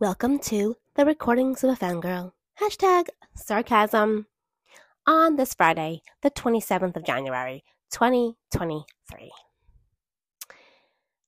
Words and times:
Welcome 0.00 0.40
to 0.40 0.76
the 0.96 1.06
recordings 1.06 1.62
of 1.62 1.70
a 1.70 1.76
fangirl. 1.76 2.32
Hashtag 2.60 3.10
sarcasm 3.36 4.26
on 5.06 5.36
this 5.36 5.54
Friday, 5.54 6.02
the 6.20 6.32
27th 6.32 6.96
of 6.96 7.04
January, 7.04 7.62
2023. 7.92 9.30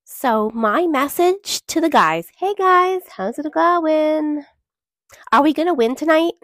So, 0.03 0.51
my 0.53 0.85
message 0.89 1.65
to 1.67 1.81
the 1.81 1.89
guys 1.89 2.33
hey 2.39 2.55
guys, 2.55 3.03
how's 3.17 3.38
it 3.38 3.47
going? 3.53 4.44
Are 5.30 5.42
we 5.44 5.53
going 5.53 5.69
to 5.69 5.74
win 5.74 5.94
tonight? 5.94 6.35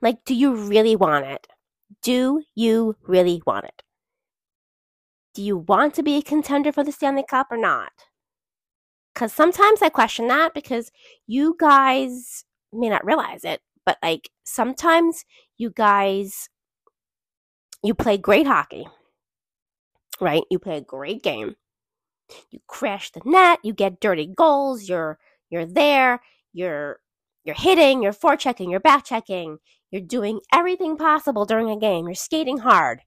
Like, 0.00 0.24
do 0.24 0.34
you 0.34 0.54
really 0.54 0.96
want 0.96 1.26
it? 1.26 1.46
Do 2.02 2.42
you 2.54 2.96
really 3.06 3.42
want 3.46 3.66
it? 3.66 3.82
Do 5.34 5.42
you 5.42 5.58
want 5.58 5.92
to 5.96 6.02
be 6.02 6.16
a 6.16 6.22
contender 6.22 6.72
for 6.72 6.82
the 6.82 6.92
Stanley 6.92 7.24
Cup 7.28 7.48
or 7.50 7.58
not? 7.58 7.92
Because 9.14 9.32
sometimes 9.32 9.80
I 9.80 9.88
question 9.88 10.26
that 10.28 10.54
because 10.54 10.90
you 11.26 11.56
guys 11.58 12.44
may 12.72 12.88
not 12.88 13.04
realize 13.04 13.44
it, 13.44 13.60
but 13.86 13.98
like 14.02 14.30
sometimes 14.44 15.24
you 15.56 15.70
guys, 15.70 16.48
you 17.82 17.94
play 17.94 18.18
great 18.18 18.46
hockey, 18.46 18.86
right? 20.20 20.42
You 20.50 20.58
play 20.58 20.78
a 20.78 20.80
great 20.80 21.22
game. 21.22 21.54
You 22.50 22.58
crash 22.66 23.12
the 23.12 23.20
net, 23.24 23.60
you 23.62 23.72
get 23.72 24.00
dirty 24.00 24.26
goals, 24.26 24.88
you're 24.88 25.18
you're 25.50 25.66
there, 25.66 26.20
you're 26.52 26.98
you're 27.44 27.54
hitting, 27.54 28.02
you're 28.02 28.12
forechecking, 28.14 28.70
you're 28.70 28.80
backchecking, 28.80 29.58
you're 29.90 30.00
doing 30.02 30.40
everything 30.52 30.96
possible 30.96 31.44
during 31.44 31.70
a 31.70 31.78
game. 31.78 32.06
You're 32.06 32.14
skating 32.14 32.58
hard. 32.58 33.02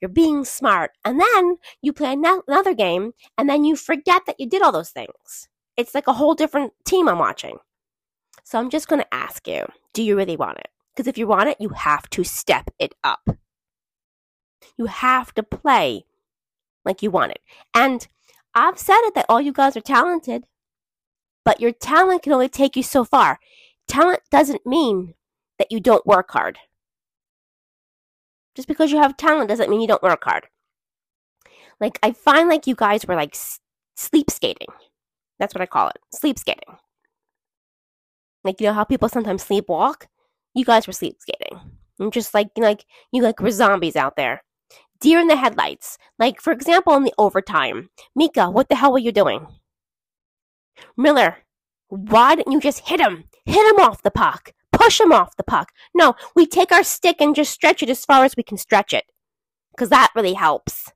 You're 0.00 0.10
being 0.10 0.44
smart. 0.44 0.92
And 1.04 1.20
then 1.20 1.56
you 1.80 1.92
play 1.92 2.12
another 2.12 2.74
game 2.74 3.12
and 3.38 3.48
then 3.48 3.64
you 3.64 3.76
forget 3.76 4.22
that 4.26 4.38
you 4.38 4.48
did 4.48 4.62
all 4.62 4.72
those 4.72 4.90
things. 4.90 5.48
It's 5.76 5.94
like 5.94 6.06
a 6.06 6.12
whole 6.12 6.34
different 6.34 6.72
team 6.84 7.08
I'm 7.08 7.18
watching. 7.18 7.58
So 8.44 8.58
I'm 8.58 8.70
just 8.70 8.88
going 8.88 9.02
to 9.02 9.14
ask 9.14 9.46
you 9.48 9.66
do 9.92 10.02
you 10.02 10.16
really 10.16 10.36
want 10.36 10.58
it? 10.58 10.68
Because 10.94 11.06
if 11.06 11.18
you 11.18 11.26
want 11.26 11.48
it, 11.48 11.56
you 11.60 11.70
have 11.70 12.08
to 12.10 12.24
step 12.24 12.70
it 12.78 12.94
up. 13.02 13.28
You 14.76 14.86
have 14.86 15.34
to 15.34 15.42
play 15.42 16.04
like 16.84 17.02
you 17.02 17.10
want 17.10 17.32
it. 17.32 17.40
And 17.74 18.06
I've 18.54 18.78
said 18.78 19.00
it 19.02 19.14
that 19.14 19.26
all 19.28 19.40
you 19.40 19.52
guys 19.52 19.76
are 19.76 19.82
talented, 19.82 20.44
but 21.44 21.60
your 21.60 21.72
talent 21.72 22.22
can 22.22 22.32
only 22.32 22.48
take 22.48 22.76
you 22.76 22.82
so 22.82 23.04
far. 23.04 23.38
Talent 23.88 24.20
doesn't 24.30 24.66
mean 24.66 25.14
that 25.58 25.70
you 25.70 25.80
don't 25.80 26.06
work 26.06 26.30
hard. 26.30 26.58
Just 28.56 28.68
because 28.68 28.90
you 28.90 28.98
have 28.98 29.16
talent 29.16 29.48
doesn't 29.48 29.70
mean 29.70 29.82
you 29.82 29.86
don't 29.86 30.02
work 30.02 30.24
hard. 30.24 30.46
Like, 31.78 31.98
I 32.02 32.12
find 32.12 32.48
like 32.48 32.66
you 32.66 32.74
guys 32.74 33.06
were 33.06 33.14
like 33.14 33.34
s- 33.34 33.60
sleep 33.96 34.30
skating. 34.30 34.68
That's 35.38 35.54
what 35.54 35.60
I 35.60 35.66
call 35.66 35.88
it 35.88 35.98
sleep 36.12 36.38
skating. 36.38 36.78
Like, 38.44 38.60
you 38.60 38.66
know 38.66 38.72
how 38.72 38.84
people 38.84 39.08
sometimes 39.08 39.44
sleepwalk? 39.44 40.06
You 40.54 40.64
guys 40.64 40.86
were 40.86 40.92
sleep 40.92 41.16
skating. 41.20 41.60
And 41.98 42.12
just 42.12 42.32
like, 42.32 42.48
you 42.56 42.62
know, 42.62 42.68
like, 42.68 42.86
you 43.12 43.22
like 43.22 43.40
were 43.40 43.50
zombies 43.50 43.96
out 43.96 44.16
there. 44.16 44.42
Deer 45.00 45.20
in 45.20 45.26
the 45.26 45.36
headlights. 45.36 45.98
Like, 46.18 46.40
for 46.40 46.52
example, 46.52 46.94
in 46.94 47.04
the 47.04 47.12
overtime. 47.18 47.90
Mika, 48.14 48.50
what 48.50 48.68
the 48.68 48.76
hell 48.76 48.92
were 48.92 48.98
you 48.98 49.12
doing? 49.12 49.46
Miller, 50.96 51.38
why 51.88 52.36
didn't 52.36 52.52
you 52.52 52.60
just 52.60 52.88
hit 52.88 53.00
him? 53.00 53.24
Hit 53.44 53.66
him 53.66 53.84
off 53.84 54.02
the 54.02 54.10
puck. 54.10 54.52
Push 54.86 55.00
him 55.00 55.10
off 55.10 55.36
the 55.36 55.42
puck. 55.42 55.72
No, 55.96 56.14
we 56.36 56.46
take 56.46 56.70
our 56.70 56.84
stick 56.84 57.16
and 57.18 57.34
just 57.34 57.50
stretch 57.50 57.82
it 57.82 57.90
as 57.90 58.04
far 58.04 58.24
as 58.24 58.36
we 58.36 58.44
can 58.44 58.56
stretch 58.56 58.92
it. 58.92 59.02
Because 59.72 59.88
that 59.88 60.12
really 60.14 60.34
helps. 60.34 60.92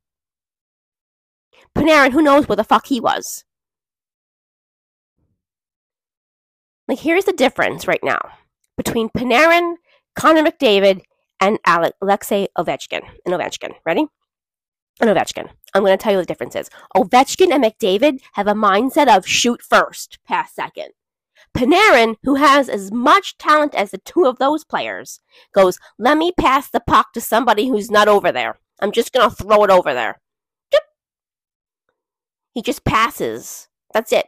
Panarin, 1.76 2.12
who 2.12 2.22
knows 2.22 2.48
where 2.48 2.54
the 2.54 2.62
fuck 2.62 2.86
he 2.86 3.00
was? 3.00 3.44
Like, 6.86 7.00
here's 7.00 7.24
the 7.24 7.32
difference 7.32 7.88
right 7.88 7.98
now 8.04 8.20
between 8.76 9.08
Panarin, 9.08 9.74
Connor 10.14 10.44
McDavid, 10.44 11.02
and 11.40 11.58
Alexei 12.00 12.46
Ovechkin. 12.56 13.02
And 13.26 13.34
Ovechkin. 13.34 13.72
Ready? 13.84 14.06
And 15.00 15.10
Ovechkin. 15.10 15.50
I'm 15.74 15.82
going 15.82 15.98
to 15.98 16.00
tell 16.00 16.12
you 16.12 16.20
the 16.20 16.26
differences. 16.26 16.70
Ovechkin 16.96 17.52
and 17.52 17.64
McDavid 17.64 18.20
have 18.34 18.46
a 18.46 18.54
mindset 18.54 19.12
of 19.12 19.26
shoot 19.26 19.60
first, 19.62 20.20
pass 20.24 20.54
second. 20.54 20.92
Panarin, 21.56 22.16
who 22.22 22.36
has 22.36 22.68
as 22.68 22.92
much 22.92 23.36
talent 23.38 23.74
as 23.74 23.90
the 23.90 23.98
two 23.98 24.24
of 24.24 24.38
those 24.38 24.64
players, 24.64 25.20
goes, 25.54 25.78
let 25.98 26.16
me 26.16 26.32
pass 26.38 26.70
the 26.70 26.80
puck 26.80 27.12
to 27.12 27.20
somebody 27.20 27.68
who's 27.68 27.90
not 27.90 28.08
over 28.08 28.30
there. 28.32 28.58
I'm 28.80 28.92
just 28.92 29.12
going 29.12 29.28
to 29.28 29.34
throw 29.34 29.64
it 29.64 29.70
over 29.70 29.92
there. 29.92 30.20
He 32.52 32.62
just 32.62 32.84
passes. 32.84 33.68
That's 33.94 34.12
it. 34.12 34.26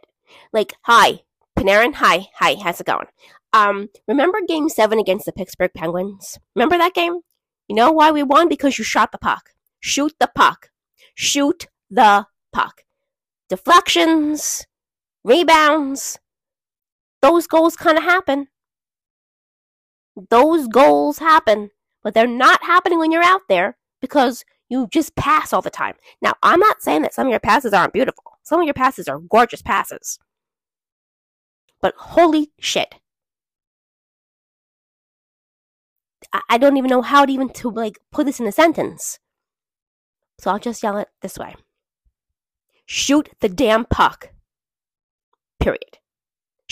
Like, 0.53 0.75
hi, 0.83 1.23
Panarin, 1.59 1.95
hi, 1.95 2.29
hi, 2.37 2.57
how's 2.63 2.81
it 2.81 2.87
going? 2.87 3.07
Um, 3.53 3.89
remember 4.07 4.39
game 4.47 4.69
seven 4.69 4.99
against 4.99 5.27
the 5.27 5.33
Pittsburgh 5.33 5.73
Penguins? 5.75 6.39
Remember 6.55 6.79
that 6.79 6.95
game? 6.95 7.21
You 7.69 7.77
know 7.77 7.93
why 7.93 8.11
we 8.11 8.23
won? 8.23 8.49
Because 8.49 8.79
you 8.79 8.85
shot 8.85 9.13
the 9.13 9.19
puck. 9.19 9.51
Shoot 9.81 10.15
the 10.21 10.31
puck. 10.35 10.71
Shoot 11.15 11.67
the 11.91 12.27
puck. 12.53 12.83
Deflections, 13.49 14.67
rebounds, 15.25 16.19
those 17.23 17.47
goals 17.47 17.77
kind 17.77 17.97
of 17.97 18.05
happen. 18.05 18.49
Those 20.29 20.69
goals 20.69 21.19
happen, 21.19 21.71
but 22.03 22.13
they're 22.13 22.27
not 22.27 22.63
happening 22.65 22.99
when 22.99 23.13
you're 23.13 23.23
out 23.23 23.43
there 23.49 23.79
because 24.01 24.45
you 24.69 24.89
just 24.91 25.15
pass 25.17 25.53
all 25.53 25.63
the 25.63 25.71
time. 25.71 25.95
Now, 26.21 26.35
I'm 26.43 26.61
not 26.61 26.83
saying 26.83 27.03
that 27.03 27.15
some 27.15 27.29
of 27.29 27.31
your 27.31 27.41
passes 27.41 27.73
aren't 27.73 27.93
beautiful. 27.93 28.25
Some 28.43 28.61
of 28.61 28.67
your 28.67 28.75
passes 28.75 29.09
are 29.09 29.19
gorgeous 29.19 29.63
passes. 29.63 30.19
But 31.81 31.95
holy 31.97 32.51
shit. 32.59 32.97
I 36.49 36.57
don't 36.57 36.77
even 36.77 36.89
know 36.89 37.03
how 37.03 37.27
to 37.27 37.33
even 37.33 37.51
to 37.51 37.71
like 37.71 37.99
put 38.11 38.27
this 38.27 38.41
in 38.41 38.47
a 38.47 38.53
sentence. 38.53 39.19
So 40.39 40.51
I'll 40.51 40.59
just 40.59 40.83
yell 40.83 40.97
it 40.97 41.09
this 41.21 41.39
way. 41.39 41.55
Shoot 42.87 43.29
the 43.41 43.49
damn 43.49 43.85
puck. 43.85 44.31
Period. 45.61 45.99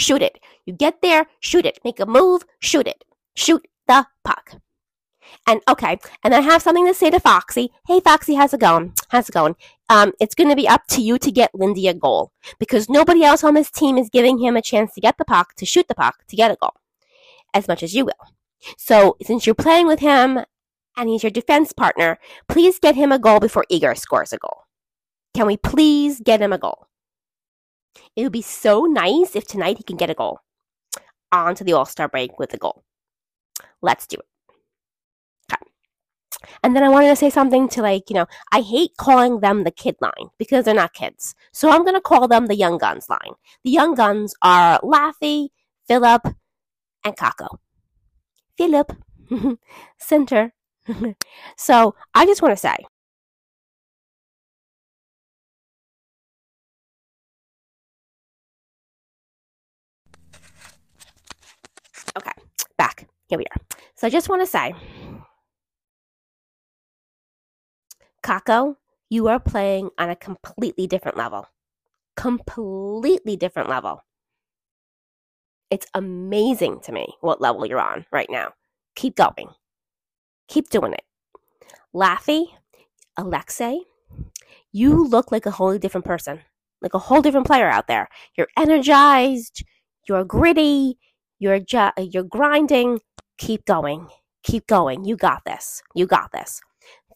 Shoot 0.01 0.23
it. 0.23 0.39
You 0.65 0.73
get 0.73 1.03
there, 1.03 1.27
shoot 1.41 1.67
it. 1.67 1.79
Make 1.85 2.01
a 2.01 2.07
move, 2.07 2.43
shoot 2.59 2.87
it. 2.87 3.05
Shoot 3.35 3.69
the 3.87 4.07
puck. 4.25 4.53
And 5.47 5.61
okay, 5.69 5.99
and 6.25 6.35
I 6.35 6.41
have 6.41 6.63
something 6.63 6.87
to 6.87 6.95
say 6.95 7.11
to 7.11 7.21
Foxy. 7.21 7.71
Hey, 7.87 8.01
Foxy, 8.01 8.35
how's 8.35 8.55
it 8.55 8.61
going? 8.61 8.95
How's 9.11 9.29
it 9.29 9.33
going? 9.33 9.57
Um, 9.91 10.13
it's 10.19 10.35
going 10.35 10.49
to 10.49 10.57
be 10.57 10.67
up 10.67 10.87
to 10.93 11.03
you 11.03 11.19
to 11.19 11.31
get 11.31 11.55
Lindy 11.55 11.87
a 11.87 11.93
goal 11.93 12.33
because 12.59 12.89
nobody 12.89 13.23
else 13.23 13.45
on 13.45 13.53
this 13.53 13.71
team 13.71 13.99
is 13.99 14.09
giving 14.09 14.39
him 14.39 14.57
a 14.57 14.63
chance 14.63 14.95
to 14.95 15.03
get 15.03 15.19
the 15.19 15.25
puck, 15.27 15.55
to 15.57 15.67
shoot 15.67 15.87
the 15.87 15.95
puck, 15.95 16.25
to 16.29 16.35
get 16.35 16.51
a 16.51 16.57
goal, 16.57 16.75
as 17.53 17.69
much 17.69 17.83
as 17.83 17.95
you 17.95 18.07
will. 18.07 18.33
So, 18.79 19.19
since 19.23 19.45
you're 19.45 19.55
playing 19.55 19.87
with 19.87 20.01
him 20.01 20.41
and 20.97 21.09
he's 21.11 21.23
your 21.23 21.31
defense 21.31 21.75
partner, 21.75 22.19
please 22.49 22.79
get 22.79 22.95
him 22.95 23.13
a 23.13 23.19
goal 23.19 23.39
before 23.39 23.67
Igor 23.69 23.97
scores 23.97 24.33
a 24.33 24.39
goal. 24.39 24.65
Can 25.35 25.47
we 25.47 25.59
please 25.59 26.21
get 26.21 26.41
him 26.41 26.55
a 26.55 26.59
goal? 26.59 26.87
It 28.17 28.23
would 28.23 28.33
be 28.33 28.43
so 28.43 28.83
nice 28.83 29.37
if 29.37 29.47
tonight 29.47 29.79
he 29.79 29.85
can 29.85 29.97
get 29.97 30.11
a 30.11 30.15
goal. 30.15 30.41
On 31.33 31.55
to 31.55 31.65
the 31.65 31.73
All 31.73 31.87
Star 31.87 32.09
break 32.09 32.39
with 32.39 32.55
a 32.55 32.59
goal. 32.59 32.85
Let's 33.83 34.07
do 34.07 34.17
it. 34.17 34.27
And 36.63 36.75
then 36.75 36.83
I 36.83 36.89
wanted 36.89 37.09
to 37.09 37.17
say 37.17 37.31
something 37.31 37.69
to 37.71 37.83
like, 37.83 38.09
you 38.09 38.15
know, 38.15 38.27
I 38.53 38.61
hate 38.61 38.97
calling 38.97 39.41
them 39.41 39.65
the 39.65 39.71
kid 39.71 39.97
line 40.01 40.31
because 40.39 40.65
they're 40.65 40.75
not 40.75 40.95
kids. 40.95 41.35
So 41.53 41.71
I'm 41.71 41.83
going 41.83 41.95
to 41.95 42.01
call 42.01 42.29
them 42.29 42.47
the 42.47 42.57
young 42.57 42.79
guns 42.79 43.09
line. 43.09 43.35
The 43.65 43.71
young 43.71 43.95
guns 43.95 44.35
are 44.43 44.81
Laffy, 44.81 45.49
Filip, 45.87 46.27
and 47.05 47.17
Kakko. 47.17 47.59
Filip, 48.57 48.93
center. 49.99 50.53
so 51.57 51.95
I 52.15 52.27
just 52.27 52.43
want 52.43 52.53
to 52.53 52.61
say, 52.61 52.77
Okay, 62.17 62.33
back. 62.81 63.07
Here 63.29 63.37
we 63.37 63.45
are. 63.45 63.77
So 63.95 64.07
I 64.07 64.11
just 64.11 64.31
want 64.31 64.41
to 64.41 64.47
say 64.47 64.75
Kakko, 68.23 68.77
you 69.11 69.29
are 69.29 69.39
playing 69.39 69.91
on 69.99 70.09
a 70.09 70.17
completely 70.17 70.87
different 70.87 71.19
level. 71.19 71.47
Completely 72.17 73.37
different 73.37 73.69
level. 73.69 74.03
It's 75.71 75.87
amazing 75.93 76.81
to 76.85 76.93
me 76.93 77.07
what 77.21 77.43
level 77.43 77.67
you're 77.67 77.81
on 77.81 78.07
right 78.11 78.29
now. 78.31 78.55
Keep 78.97 79.17
going. 79.17 79.49
Keep 80.49 80.71
doing 80.71 80.95
it. 80.95 81.03
Laffy, 81.95 82.47
Alexei, 83.19 83.81
you 84.73 85.07
look 85.07 85.31
like 85.31 85.45
a 85.45 85.51
wholly 85.51 85.79
different 85.79 86.07
person, 86.07 86.41
like 86.81 86.95
a 86.95 86.99
whole 86.99 87.21
different 87.21 87.47
player 87.47 87.69
out 87.69 87.89
there. 87.89 88.09
You're 88.37 88.49
energized, 88.57 89.65
you're 90.09 90.25
gritty, 90.25 90.99
you're 91.41 91.59
ju- 91.59 91.91
you're 91.99 92.23
grinding. 92.23 93.01
Keep 93.39 93.65
going. 93.65 94.09
Keep 94.45 94.67
going. 94.69 95.05
You 95.05 95.17
got 95.17 95.43
this. 95.45 95.83
You 95.95 96.07
got 96.07 96.31
this. 96.33 96.61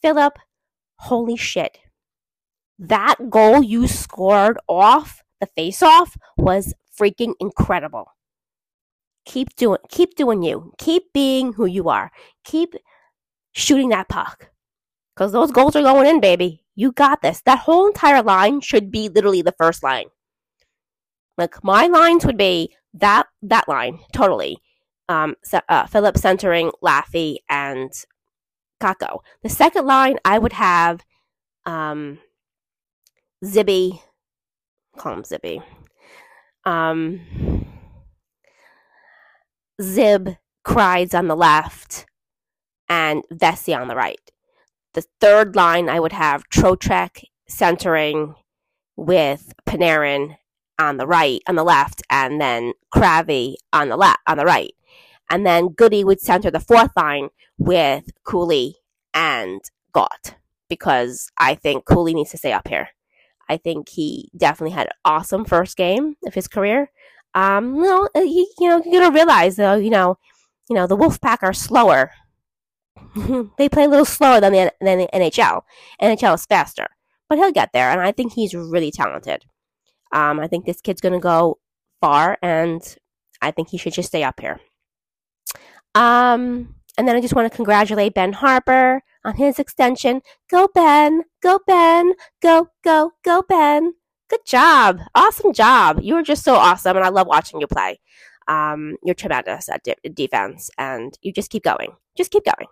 Filip, 0.02 0.38
holy 0.96 1.36
shit. 1.36 1.78
That 2.78 3.16
goal 3.30 3.62
you 3.62 3.86
scored 3.86 4.58
off 4.68 5.22
the 5.40 5.46
face 5.54 5.82
off 5.82 6.16
was 6.36 6.74
freaking 6.98 7.34
incredible. 7.38 8.06
Keep 9.26 9.54
doing 9.56 9.78
keep 9.88 10.16
doing 10.16 10.42
you. 10.42 10.72
Keep 10.78 11.12
being 11.12 11.52
who 11.52 11.66
you 11.66 11.88
are. 11.88 12.10
Keep 12.44 12.74
shooting 13.52 13.90
that 13.90 14.08
puck. 14.08 14.50
Cuz 15.16 15.32
those 15.32 15.52
goals 15.52 15.76
are 15.76 15.82
going 15.82 16.06
in, 16.08 16.20
baby. 16.20 16.64
You 16.74 16.92
got 16.92 17.22
this. 17.22 17.42
That 17.46 17.60
whole 17.60 17.86
entire 17.86 18.22
line 18.22 18.60
should 18.60 18.90
be 18.90 19.08
literally 19.08 19.42
the 19.42 19.54
first 19.58 19.82
line. 19.82 20.06
Like 21.38 21.62
my 21.62 21.86
lines 21.86 22.24
would 22.26 22.36
be 22.36 22.74
that 22.94 23.26
that 23.43 23.69
line 23.69 23.99
totally. 24.12 24.58
Um, 25.08 25.37
uh, 25.69 25.87
Filip 25.87 26.17
centering 26.17 26.70
Laffy 26.82 27.37
and 27.49 27.93
Kakko. 28.82 29.19
The 29.43 29.50
second 29.50 29.87
line 29.87 30.19
I 30.25 30.38
would 30.38 30.55
have 30.55 31.05
um, 31.67 32.19
Zibby, 33.44 34.00
call 34.96 35.14
him 35.14 35.23
Zibby. 35.23 35.62
Um, 36.64 37.67
Zib 39.82 40.37
Kreider's 40.67 41.14
on 41.14 41.29
the 41.29 41.37
left 41.37 42.06
and 42.88 43.23
Vesey 43.31 43.75
on 43.75 43.88
the 43.88 43.96
right. 43.96 44.20
The 44.94 45.05
third 45.20 45.56
line 45.56 45.88
I 45.88 46.00
would 46.00 46.12
have 46.12 46.49
Trocheck 46.49 47.25
centering 47.49 48.35
with 48.96 49.52
Panarin 49.67 50.37
on 50.78 50.96
the 50.96 51.06
right, 51.06 51.40
on 51.48 51.54
the 51.54 51.64
left, 51.64 52.02
and 52.10 52.40
then 52.40 52.72
Kravy 52.94 53.54
on 53.72 53.88
the 53.88 53.96
left, 53.96 54.20
on 54.26 54.38
the 54.38 54.44
right. 54.44 54.74
And 55.30 55.46
then 55.46 55.68
Goody 55.68 56.04
would 56.04 56.20
center 56.20 56.50
the 56.50 56.60
fourth 56.60 56.90
line 56.96 57.28
with 57.58 58.10
Cooley 58.24 58.76
and 59.12 59.60
Gaunt 59.92 60.36
because 60.68 61.30
I 61.38 61.54
think 61.54 61.84
Cooley 61.84 62.14
needs 62.14 62.30
to 62.32 62.36
stay 62.36 62.52
up 62.52 62.68
here. 62.68 62.90
I 63.48 63.56
think 63.56 63.88
he 63.90 64.30
definitely 64.36 64.74
had 64.74 64.86
an 64.86 64.92
awesome 65.04 65.44
first 65.44 65.76
game 65.76 66.16
of 66.26 66.34
his 66.34 66.48
career. 66.48 66.90
Um, 67.34 67.76
you 67.76 67.82
know, 67.82 68.08
uh, 68.14 68.22
he, 68.22 68.48
you 68.58 68.68
know, 68.68 68.82
you're 68.84 69.02
gonna 69.02 69.14
realize 69.14 69.56
though, 69.56 69.74
you 69.74 69.90
know, 69.90 70.18
you 70.68 70.74
know, 70.74 70.86
the 70.86 70.96
Wolfpack 70.96 71.38
are 71.42 71.52
slower. 71.52 72.12
they 73.58 73.68
play 73.68 73.84
a 73.84 73.88
little 73.88 74.04
slower 74.04 74.40
than 74.40 74.52
the 74.52 74.72
than 74.80 74.98
the 74.98 75.08
NHL. 75.12 75.62
NHL 76.00 76.34
is 76.34 76.46
faster, 76.46 76.86
but 77.28 77.38
he'll 77.38 77.52
get 77.52 77.70
there, 77.72 77.90
and 77.90 78.00
I 78.00 78.12
think 78.12 78.32
he's 78.32 78.54
really 78.54 78.90
talented. 78.90 79.44
Um, 80.12 80.40
I 80.40 80.46
think 80.46 80.64
this 80.64 80.80
kid's 80.80 81.00
gonna 81.00 81.20
go 81.20 81.58
far, 82.00 82.38
and 82.42 82.82
I 83.42 83.50
think 83.50 83.68
he 83.68 83.78
should 83.78 83.92
just 83.92 84.08
stay 84.08 84.22
up 84.22 84.40
here. 84.40 84.60
Um, 85.94 86.74
and 86.96 87.08
then 87.08 87.16
I 87.16 87.20
just 87.20 87.34
want 87.34 87.50
to 87.50 87.56
congratulate 87.56 88.14
Ben 88.14 88.32
Harpur 88.32 89.00
on 89.24 89.34
his 89.34 89.58
extension. 89.58 90.22
Go, 90.50 90.68
Ben. 90.74 91.24
Go, 91.42 91.60
Ben. 91.66 92.12
Go, 92.42 92.68
go, 92.82 93.12
go, 93.24 93.42
Ben. 93.48 93.94
Good 94.28 94.44
job. 94.46 95.00
Awesome 95.14 95.52
job. 95.52 96.00
You 96.02 96.14
were 96.14 96.22
just 96.22 96.44
so 96.44 96.54
awesome, 96.54 96.96
and 96.96 97.04
I 97.04 97.10
love 97.10 97.26
watching 97.26 97.60
you 97.60 97.66
play. 97.66 98.00
Um, 98.48 98.96
you're 99.02 99.14
tremendous 99.14 99.68
at 99.68 99.82
de- 99.84 100.10
defense, 100.10 100.70
and 100.78 101.16
you 101.22 101.32
just 101.32 101.50
keep 101.50 101.64
going. 101.64 101.92
Just 102.16 102.30
keep 102.30 102.44
going. 102.44 102.68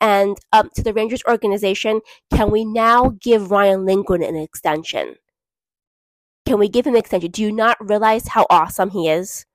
And 0.00 0.36
up 0.52 0.70
to 0.74 0.82
the 0.82 0.92
Rangers 0.92 1.22
organization, 1.28 2.00
can 2.32 2.50
we 2.50 2.64
now 2.64 3.14
give 3.20 3.50
Ryan 3.50 3.84
Lindgren 3.84 4.22
an 4.22 4.36
extension? 4.36 5.16
Can 6.46 6.58
we 6.58 6.68
give 6.68 6.86
him 6.86 6.94
an 6.94 7.00
extension? 7.00 7.30
Do 7.30 7.42
you 7.42 7.52
not 7.52 7.76
realize 7.80 8.28
how 8.28 8.46
awesome 8.50 8.90
he 8.90 9.08
is? 9.08 9.46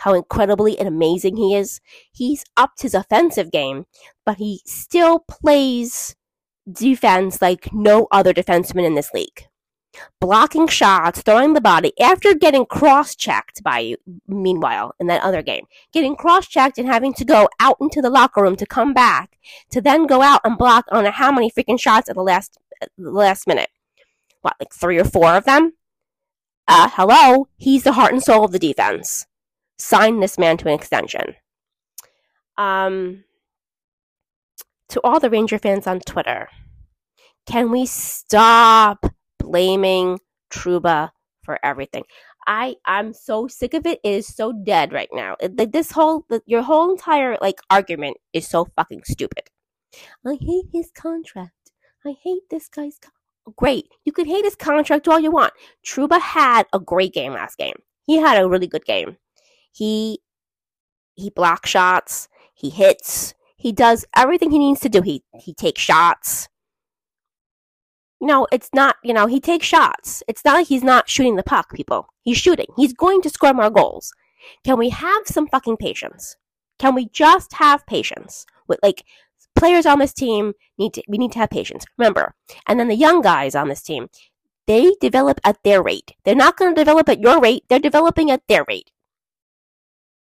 how 0.00 0.14
incredibly 0.14 0.78
and 0.78 0.88
amazing 0.88 1.36
he 1.36 1.54
is. 1.54 1.80
He's 2.10 2.44
upped 2.56 2.82
his 2.82 2.94
offensive 2.94 3.52
game, 3.52 3.86
but 4.24 4.38
he 4.38 4.62
still 4.66 5.20
plays 5.20 6.16
defense 6.70 7.42
like 7.42 7.72
no 7.72 8.08
other 8.10 8.32
defenseman 8.32 8.86
in 8.86 8.94
this 8.94 9.12
league. 9.12 9.46
Blocking 10.20 10.68
shots, 10.68 11.20
throwing 11.20 11.52
the 11.52 11.60
body 11.60 11.92
after 12.00 12.32
getting 12.32 12.64
cross 12.64 13.14
checked 13.14 13.62
by 13.62 13.80
you, 13.80 13.96
meanwhile, 14.26 14.94
in 15.00 15.08
that 15.08 15.22
other 15.22 15.42
game. 15.42 15.66
Getting 15.92 16.16
cross 16.16 16.46
checked 16.46 16.78
and 16.78 16.86
having 16.86 17.12
to 17.14 17.24
go 17.24 17.48
out 17.58 17.76
into 17.80 18.00
the 18.00 18.08
locker 18.08 18.40
room 18.40 18.56
to 18.56 18.66
come 18.66 18.94
back, 18.94 19.36
to 19.70 19.80
then 19.80 20.06
go 20.06 20.22
out 20.22 20.40
and 20.44 20.56
block 20.56 20.86
on 20.90 21.04
how 21.06 21.32
many 21.32 21.50
freaking 21.50 21.78
shots 21.78 22.08
at 22.08 22.14
the 22.14 22.22
last, 22.22 22.56
the 22.96 23.10
last 23.10 23.46
minute. 23.46 23.68
What, 24.42 24.54
like 24.60 24.72
three 24.72 24.98
or 24.98 25.04
four 25.04 25.34
of 25.34 25.44
them? 25.44 25.74
Uh, 26.68 26.88
hello? 26.92 27.48
He's 27.56 27.82
the 27.82 27.92
heart 27.92 28.12
and 28.12 28.22
soul 28.22 28.44
of 28.44 28.52
the 28.52 28.58
defense 28.58 29.26
sign 29.80 30.20
this 30.20 30.38
man 30.38 30.56
to 30.58 30.68
an 30.68 30.74
extension. 30.74 31.34
Um, 32.56 33.24
to 34.88 35.00
all 35.02 35.20
the 35.20 35.30
Ranger 35.30 35.58
fans 35.58 35.86
on 35.86 36.00
Twitter, 36.00 36.48
can 37.46 37.70
we 37.70 37.86
stop 37.86 39.06
blaming 39.38 40.20
Trouba 40.50 41.10
for 41.42 41.58
everything? 41.64 42.04
I 42.46 42.76
I'm 42.84 43.12
so 43.12 43.48
sick 43.48 43.74
of 43.74 43.86
it. 43.86 44.00
It 44.02 44.10
is 44.10 44.26
so 44.26 44.52
dead 44.52 44.92
right 44.92 45.08
now. 45.12 45.36
It, 45.40 45.56
like 45.56 45.72
this 45.72 45.92
whole 45.92 46.26
your 46.46 46.62
whole 46.62 46.90
entire 46.90 47.36
like 47.40 47.60
argument 47.70 48.16
is 48.32 48.48
so 48.48 48.66
fucking 48.76 49.02
stupid. 49.04 49.44
I 50.26 50.36
hate 50.40 50.66
his 50.72 50.90
contract. 50.90 51.72
I 52.04 52.14
hate 52.22 52.48
this 52.50 52.68
guy's. 52.68 52.98
Co- 52.98 53.10
great, 53.56 53.86
you 54.04 54.12
can 54.12 54.26
hate 54.26 54.44
his 54.44 54.56
contract 54.56 55.08
all 55.08 55.20
you 55.20 55.30
want. 55.30 55.52
Trouba 55.84 56.20
had 56.20 56.66
a 56.72 56.80
great 56.80 57.12
game 57.12 57.32
last 57.32 57.58
game. 57.58 57.76
He 58.06 58.16
had 58.16 58.42
a 58.42 58.48
really 58.48 58.66
good 58.66 58.84
game. 58.84 59.16
He 59.72 60.20
he 61.14 61.30
blocks 61.30 61.70
shots, 61.70 62.28
he 62.54 62.70
hits, 62.70 63.34
he 63.56 63.72
does 63.72 64.06
everything 64.16 64.50
he 64.50 64.58
needs 64.58 64.80
to 64.80 64.88
do. 64.88 65.02
He 65.02 65.22
he 65.38 65.54
takes 65.54 65.80
shots. 65.80 66.48
No, 68.20 68.46
it's 68.52 68.68
not, 68.74 68.96
you 69.02 69.14
know, 69.14 69.26
he 69.26 69.40
takes 69.40 69.66
shots. 69.66 70.22
It's 70.28 70.44
not 70.44 70.54
like 70.54 70.66
he's 70.66 70.82
not 70.82 71.08
shooting 71.08 71.36
the 71.36 71.42
puck, 71.42 71.72
people. 71.72 72.08
He's 72.22 72.36
shooting. 72.36 72.66
He's 72.76 72.92
going 72.92 73.22
to 73.22 73.30
score 73.30 73.54
more 73.54 73.70
goals. 73.70 74.12
Can 74.64 74.78
we 74.78 74.90
have 74.90 75.22
some 75.26 75.46
fucking 75.46 75.78
patience? 75.78 76.36
Can 76.78 76.94
we 76.94 77.08
just 77.08 77.54
have 77.54 77.86
patience? 77.86 78.44
With 78.68 78.78
like 78.82 79.04
players 79.60 79.86
on 79.86 79.98
this 79.98 80.12
team 80.12 80.54
need 80.78 80.94
to 80.94 81.02
we 81.06 81.18
need 81.18 81.32
to 81.32 81.38
have 81.38 81.50
patience. 81.50 81.84
Remember. 81.98 82.34
And 82.66 82.80
then 82.80 82.88
the 82.88 82.96
young 82.96 83.20
guys 83.20 83.54
on 83.54 83.68
this 83.68 83.82
team, 83.82 84.08
they 84.66 84.94
develop 85.00 85.40
at 85.44 85.58
their 85.62 85.82
rate. 85.82 86.12
They're 86.24 86.34
not 86.34 86.56
going 86.56 86.74
to 86.74 86.80
develop 86.80 87.08
at 87.08 87.20
your 87.20 87.40
rate. 87.40 87.64
They're 87.68 87.78
developing 87.78 88.30
at 88.30 88.42
their 88.48 88.64
rate. 88.66 88.90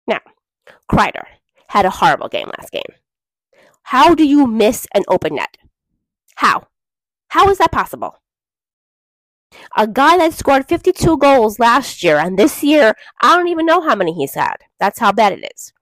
Now, 0.07 0.21
Kreider 0.91 1.25
had 1.69 1.85
a 1.85 1.91
horrible 1.91 2.29
game 2.29 2.49
last 2.57 2.71
game. 2.71 2.93
How 3.83 4.15
do 4.15 4.25
you 4.25 4.47
miss 4.47 4.87
an 4.95 5.03
open 5.09 5.35
net? 5.35 5.57
How? 6.37 6.69
How 7.29 7.51
is 7.51 7.59
that 7.59 7.73
possible? 7.73 8.17
A 9.77 9.87
guy 9.87 10.19
that 10.19 10.35
scored 10.35 10.69
52 10.69 11.19
goals 11.19 11.59
last 11.59 12.03
year 12.03 12.19
and 12.19 12.39
this 12.39 12.63
year, 12.63 12.95
I 13.23 13.37
don't 13.37 13.49
even 13.49 13.67
know 13.67 13.81
how 13.81 13.95
many 13.95 14.13
he's 14.13 14.35
had. 14.35 14.57
That's 14.79 14.99
how 14.99 15.13
bad 15.13 15.33
it 15.33 15.51
is. 15.55 15.73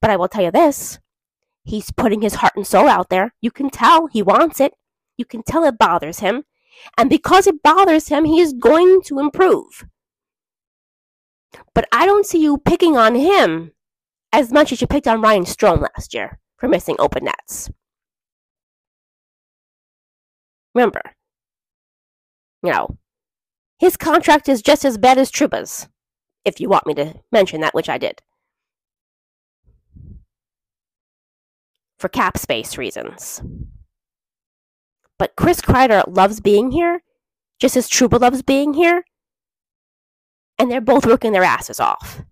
But 0.00 0.10
I 0.10 0.16
will 0.16 0.28
tell 0.28 0.44
you 0.44 0.50
this 0.50 0.98
he's 1.64 1.90
putting 1.90 2.22
his 2.22 2.36
heart 2.36 2.54
and 2.56 2.66
soul 2.66 2.88
out 2.88 3.08
there. 3.08 3.34
You 3.40 3.50
can 3.50 3.70
tell 3.70 4.06
he 4.06 4.22
wants 4.22 4.60
it. 4.60 4.74
You 5.16 5.24
can 5.24 5.42
tell 5.42 5.64
it 5.64 5.78
bothers 5.78 6.20
him. 6.20 6.44
And 6.96 7.10
because 7.10 7.46
it 7.46 7.62
bothers 7.62 8.08
him, 8.08 8.24
he 8.24 8.40
is 8.40 8.52
going 8.52 9.02
to 9.02 9.18
improve. 9.18 9.86
But 11.74 11.86
I 11.92 12.06
don't 12.06 12.26
see 12.26 12.42
you 12.42 12.58
picking 12.58 12.96
on 12.96 13.14
him 13.14 13.72
as 14.32 14.50
much 14.52 14.72
as 14.72 14.80
you 14.80 14.86
picked 14.86 15.06
on 15.06 15.20
Ryan 15.20 15.44
Strome 15.44 15.82
last 15.82 16.14
year 16.14 16.38
for 16.56 16.68
missing 16.68 16.96
open 16.98 17.24
nets. 17.24 17.70
Remember, 20.74 21.02
you 22.62 22.72
know, 22.72 22.96
his 23.78 23.98
contract 23.98 24.48
is 24.48 24.62
just 24.62 24.84
as 24.84 24.96
bad 24.96 25.18
as 25.18 25.30
Trouba's, 25.30 25.88
if 26.44 26.60
you 26.60 26.68
want 26.70 26.86
me 26.86 26.94
to 26.94 27.14
mention 27.30 27.60
that, 27.60 27.74
which 27.74 27.90
I 27.90 27.98
did. 27.98 28.22
For 32.02 32.08
cap 32.08 32.36
space 32.36 32.76
reasons. 32.76 33.40
But 35.20 35.36
Chris 35.36 35.60
Kreider 35.60 36.02
loves 36.08 36.40
being 36.40 36.72
here, 36.72 37.04
just 37.60 37.76
as 37.76 37.88
Trouba 37.88 38.20
loves 38.20 38.42
being 38.42 38.74
here, 38.74 39.04
and 40.58 40.68
they're 40.68 40.80
both 40.80 41.06
working 41.06 41.30
their 41.30 41.44
asses 41.44 41.78
off. 41.78 42.24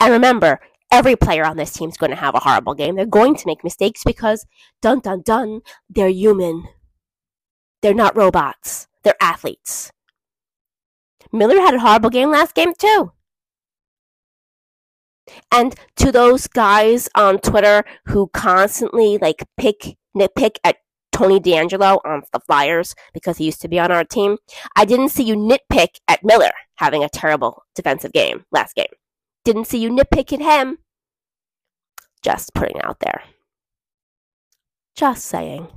And 0.00 0.14
remember, 0.14 0.60
every 0.90 1.14
player 1.14 1.44
on 1.44 1.58
this 1.58 1.74
team 1.74 1.90
is 1.90 1.98
going 1.98 2.08
to 2.08 2.16
have 2.16 2.34
a 2.34 2.40
horrible 2.40 2.72
game. 2.72 2.96
They're 2.96 3.04
going 3.04 3.36
to 3.36 3.46
make 3.46 3.62
mistakes 3.62 4.02
because, 4.02 4.46
dun 4.80 5.00
dun 5.00 5.20
dun, 5.26 5.60
they're 5.90 6.08
human. 6.08 6.64
They're 7.82 7.92
not 7.92 8.16
robots. 8.16 8.88
They're 9.04 9.22
athletes. 9.22 9.92
Miller 11.30 11.60
had 11.60 11.74
a 11.74 11.80
horrible 11.80 12.08
game 12.08 12.30
last 12.30 12.54
game, 12.54 12.72
too. 12.72 13.12
And 15.50 15.74
to 15.96 16.12
those 16.12 16.46
guys 16.46 17.08
on 17.14 17.38
Twitter 17.38 17.84
who 18.06 18.28
constantly 18.28 19.18
like 19.18 19.44
pick 19.56 19.96
nitpick 20.16 20.56
at 20.64 20.76
Tony 21.12 21.38
DeAngelo 21.38 21.98
on 22.04 22.22
the 22.32 22.40
Flyers 22.40 22.94
because 23.12 23.36
he 23.36 23.44
used 23.44 23.60
to 23.60 23.68
be 23.68 23.78
on 23.78 23.92
our 23.92 24.04
team. 24.04 24.38
I 24.76 24.84
didn't 24.84 25.10
see 25.10 25.22
you 25.22 25.36
nitpick 25.36 26.00
at 26.08 26.24
Miller 26.24 26.50
having 26.76 27.04
a 27.04 27.08
terrible 27.08 27.62
defensive 27.74 28.12
game 28.12 28.44
last 28.50 28.74
game. 28.74 28.86
Didn't 29.44 29.66
see 29.66 29.78
you 29.78 29.90
nitpick 29.90 30.32
at 30.32 30.40
him. 30.40 30.78
Just 32.22 32.54
putting 32.54 32.80
out 32.82 33.00
there. 33.00 33.22
Just 34.96 35.24
saying. 35.24 35.68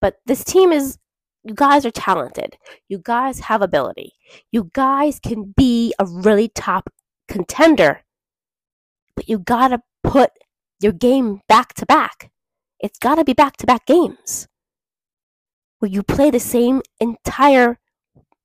But 0.00 0.18
this 0.26 0.44
team 0.44 0.70
is 0.72 0.98
you 1.44 1.54
guys 1.54 1.86
are 1.86 1.90
talented. 1.90 2.56
You 2.88 3.00
guys 3.02 3.40
have 3.40 3.62
ability. 3.62 4.12
You 4.52 4.70
guys 4.74 5.18
can 5.18 5.54
be 5.56 5.94
a 5.98 6.04
really 6.04 6.48
top 6.48 6.90
contender. 7.28 8.02
But 9.14 9.28
you 9.28 9.38
gotta 9.38 9.82
put 10.02 10.30
your 10.80 10.92
game 10.92 11.40
back 11.48 11.74
to 11.74 11.86
back. 11.86 12.30
It's 12.80 12.98
gotta 12.98 13.24
be 13.24 13.32
back 13.32 13.56
to 13.58 13.66
back 13.66 13.86
games 13.86 14.48
where 15.78 15.90
you 15.90 16.02
play 16.02 16.30
the 16.30 16.40
same 16.40 16.82
entire 17.00 17.78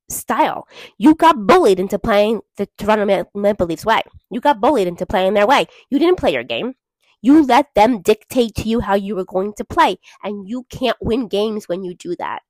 style. 0.10 0.68
You 0.98 1.16
got 1.16 1.48
bullied 1.48 1.80
into 1.80 1.98
playing 1.98 2.42
the 2.58 2.68
Toronto 2.78 3.26
Maple 3.34 3.68
Leafs 3.68 3.86
way. 3.86 4.02
You 4.30 4.40
got 4.40 4.62
bullied 4.62 4.88
into 4.88 5.06
playing 5.06 5.34
their 5.34 5.48
way. 5.48 5.66
You 5.90 6.00
didn't 6.00 6.20
play 6.20 6.34
your 6.34 6.44
game. 6.44 6.76
You 7.22 7.46
let 7.46 7.68
them 7.74 8.02
dictate 8.02 8.54
to 8.56 8.68
you 8.68 8.82
how 8.82 8.96
you 8.96 9.16
were 9.16 9.26
going 9.26 9.54
to 9.54 9.64
play, 9.64 9.98
and 10.24 10.48
you 10.48 10.66
can't 10.70 10.98
win 11.02 11.30
games 11.30 11.70
when 11.70 11.84
you 11.84 11.96
do 11.96 12.16
that. 12.18 12.42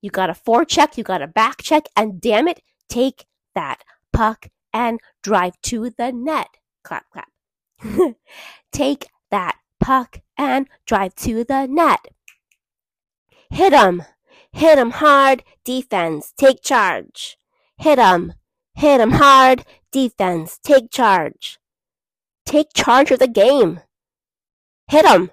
You 0.00 0.10
got 0.10 0.30
a 0.30 0.34
forecheck, 0.34 0.96
you 0.96 1.04
got 1.04 1.22
a 1.22 1.26
back 1.26 1.62
check, 1.62 1.84
and 1.94 2.20
damn 2.20 2.48
it, 2.48 2.60
take 2.88 3.26
that 3.54 3.82
puck 4.12 4.48
and 4.74 5.00
drive 5.22 5.54
to 5.62 5.90
the 5.96 6.12
net. 6.12 6.48
Clap, 6.82 7.04
clap. 7.10 7.28
take 8.72 9.08
that 9.30 9.56
puck 9.80 10.18
and 10.36 10.68
drive 10.84 11.14
to 11.14 11.44
the 11.44 11.66
net. 11.66 12.00
Hit 13.50 13.72
'em. 13.72 14.02
Hit 14.52 14.78
'em 14.78 14.90
hard. 14.90 15.44
Defense. 15.64 16.32
Take 16.36 16.62
charge. 16.62 17.38
Hit 17.78 17.98
'em. 17.98 18.34
Hit 18.74 19.00
'em 19.00 19.12
hard. 19.12 19.64
Defense. 19.92 20.58
Take 20.62 20.90
charge. 20.90 21.58
Take 22.44 22.74
charge 22.74 23.10
of 23.12 23.20
the 23.20 23.28
game. 23.28 23.80
Hit 24.88 25.04
'em. 25.04 25.30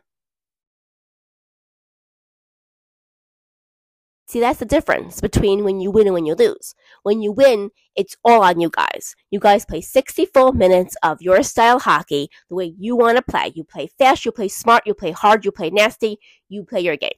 See, 4.27 4.39
that's 4.39 4.59
the 4.59 4.65
difference 4.65 5.19
between 5.19 5.65
when 5.65 5.81
you 5.81 5.91
win 5.91 6.07
and 6.07 6.13
when 6.13 6.25
you 6.25 6.35
lose. 6.35 6.73
When 7.03 7.21
you 7.21 7.33
win, 7.33 7.71
it's 7.95 8.15
all 8.23 8.43
on 8.43 8.59
you 8.59 8.69
guys. 8.69 9.15
You 9.31 9.39
guys 9.39 9.65
play 9.65 9.81
60 9.81 10.25
full 10.27 10.53
minutes 10.53 10.95
of 11.03 11.21
your 11.21 11.43
style 11.43 11.79
hockey 11.79 12.29
the 12.49 12.55
way 12.55 12.73
you 12.77 12.95
want 12.95 13.17
to 13.17 13.23
play. 13.23 13.51
You 13.55 13.63
play 13.63 13.87
fast, 13.97 14.25
you 14.25 14.31
play 14.31 14.47
smart, 14.47 14.83
you 14.85 14.93
play 14.93 15.11
hard, 15.11 15.45
you 15.45 15.51
play 15.51 15.69
nasty, 15.69 16.17
you 16.49 16.63
play 16.63 16.81
your 16.81 16.97
game. 16.97 17.11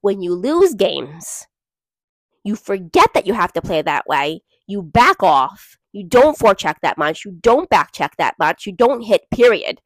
When 0.00 0.22
you 0.22 0.34
lose 0.34 0.74
games, 0.74 1.46
you 2.44 2.56
forget 2.56 3.12
that 3.14 3.26
you 3.26 3.34
have 3.34 3.52
to 3.54 3.62
play 3.62 3.82
that 3.82 4.06
way. 4.06 4.40
You 4.66 4.82
back 4.82 5.22
off. 5.22 5.76
You 5.92 6.04
don't 6.04 6.38
forecheck 6.38 6.76
that 6.82 6.98
much. 6.98 7.24
You 7.24 7.32
don't 7.32 7.70
backcheck 7.70 8.10
that 8.18 8.34
much. 8.38 8.66
You 8.66 8.72
don't 8.72 9.02
hit, 9.02 9.22
period. 9.30 9.80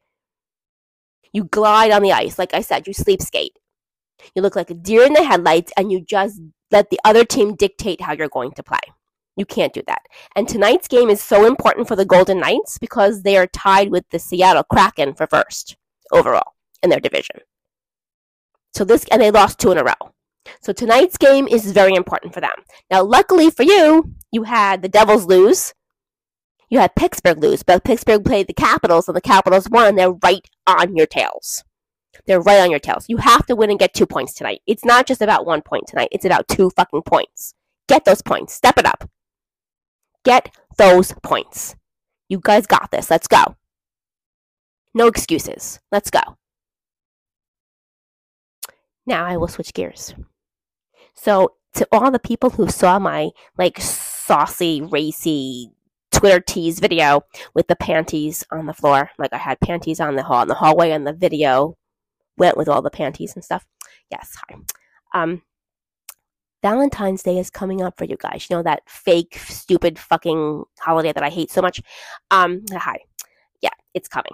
You 1.33 1.45
glide 1.45 1.91
on 1.91 2.01
the 2.01 2.11
ice. 2.11 2.37
Like 2.37 2.53
I 2.53 2.61
said, 2.61 2.87
you 2.87 2.93
sleep 2.93 3.21
skate. 3.21 3.57
You 4.35 4.41
look 4.41 4.55
like 4.55 4.69
a 4.69 4.75
deer 4.75 5.03
in 5.03 5.13
the 5.13 5.23
headlights 5.23 5.71
and 5.77 5.91
you 5.91 6.01
just 6.01 6.39
let 6.71 6.89
the 6.89 6.99
other 7.03 7.25
team 7.25 7.55
dictate 7.55 8.01
how 8.01 8.13
you're 8.13 8.29
going 8.29 8.51
to 8.53 8.63
play. 8.63 8.79
You 9.37 9.45
can't 9.45 9.73
do 9.73 9.81
that. 9.87 10.01
And 10.35 10.47
tonight's 10.47 10.87
game 10.87 11.09
is 11.09 11.21
so 11.21 11.45
important 11.45 11.87
for 11.87 11.95
the 11.95 12.05
Golden 12.05 12.39
Knights 12.39 12.77
because 12.77 13.23
they 13.23 13.37
are 13.37 13.47
tied 13.47 13.89
with 13.89 14.03
the 14.09 14.19
Seattle 14.19 14.63
Kraken 14.63 15.13
for 15.13 15.27
first 15.27 15.77
overall 16.11 16.53
in 16.83 16.89
their 16.89 16.99
division. 16.99 17.37
So 18.73 18.83
this, 18.83 19.05
and 19.11 19.21
they 19.21 19.31
lost 19.31 19.59
two 19.59 19.71
in 19.71 19.77
a 19.77 19.83
row. 19.83 20.13
So 20.61 20.73
tonight's 20.73 21.17
game 21.17 21.47
is 21.47 21.71
very 21.71 21.93
important 21.93 22.33
for 22.33 22.41
them. 22.41 22.51
Now, 22.89 23.03
luckily 23.03 23.49
for 23.49 23.63
you, 23.63 24.13
you 24.31 24.43
had 24.43 24.81
the 24.81 24.89
Devils 24.89 25.25
lose. 25.25 25.73
You 26.69 26.79
had 26.79 26.95
Pittsburgh 26.95 27.39
lose, 27.39 27.63
but 27.63 27.83
Pittsburgh 27.83 28.23
played 28.23 28.47
the 28.47 28.53
Capitals, 28.53 29.07
and 29.07 29.15
the 29.15 29.21
Capitals 29.21 29.69
won, 29.69 29.95
they're 29.95 30.11
right 30.11 30.47
on 30.67 30.95
your 30.95 31.05
tails. 31.05 31.63
They're 32.25 32.41
right 32.41 32.61
on 32.61 32.71
your 32.71 32.79
tails. 32.79 33.05
You 33.09 33.17
have 33.17 33.45
to 33.47 33.55
win 33.55 33.69
and 33.69 33.79
get 33.79 33.93
two 33.93 34.05
points 34.05 34.33
tonight. 34.33 34.61
It's 34.65 34.85
not 34.85 35.05
just 35.05 35.21
about 35.21 35.45
one 35.45 35.61
point 35.61 35.87
tonight, 35.87 36.09
it's 36.11 36.25
about 36.25 36.47
two 36.47 36.69
fucking 36.75 37.03
points. 37.03 37.53
Get 37.87 38.05
those 38.05 38.21
points. 38.21 38.53
Step 38.53 38.77
it 38.77 38.85
up. 38.85 39.09
Get 40.23 40.55
those 40.77 41.13
points. 41.23 41.75
You 42.29 42.39
guys 42.41 42.67
got 42.67 42.91
this. 42.91 43.09
Let's 43.09 43.27
go. 43.27 43.55
No 44.93 45.07
excuses. 45.07 45.79
Let's 45.91 46.09
go. 46.09 46.21
Now 49.05 49.25
I 49.25 49.37
will 49.37 49.47
switch 49.47 49.73
gears. 49.73 50.13
So 51.13 51.55
to 51.73 51.87
all 51.91 52.11
the 52.11 52.19
people 52.19 52.51
who 52.51 52.67
saw 52.67 52.99
my 52.99 53.29
like 53.57 53.79
saucy, 53.79 54.81
racy 54.81 55.71
Twitter 56.11 56.39
tease 56.39 56.79
video 56.79 57.21
with 57.53 57.67
the 57.67 57.75
panties 57.75 58.43
on 58.51 58.65
the 58.65 58.73
floor, 58.73 59.09
like 59.17 59.33
I 59.33 59.37
had 59.37 59.59
panties 59.59 59.99
on 59.99 60.15
the 60.15 60.23
hall 60.23 60.41
in 60.41 60.47
the 60.47 60.55
hallway, 60.55 60.91
and 60.91 61.07
the 61.07 61.13
video 61.13 61.77
went 62.37 62.57
with 62.57 62.67
all 62.67 62.81
the 62.81 62.89
panties 62.89 63.33
and 63.33 63.43
stuff. 63.43 63.65
Yes, 64.11 64.35
hi. 64.35 64.57
Um, 65.13 65.41
Valentine's 66.61 67.23
Day 67.23 67.39
is 67.39 67.49
coming 67.49 67.81
up 67.81 67.97
for 67.97 68.05
you 68.05 68.17
guys. 68.17 68.47
You 68.49 68.57
know 68.57 68.63
that 68.63 68.83
fake, 68.87 69.39
stupid, 69.39 69.97
fucking 69.97 70.63
holiday 70.79 71.11
that 71.11 71.23
I 71.23 71.29
hate 71.29 71.51
so 71.51 71.61
much. 71.61 71.81
Um, 72.29 72.63
hi. 72.71 72.99
Yeah, 73.61 73.69
it's 73.93 74.07
coming. 74.07 74.33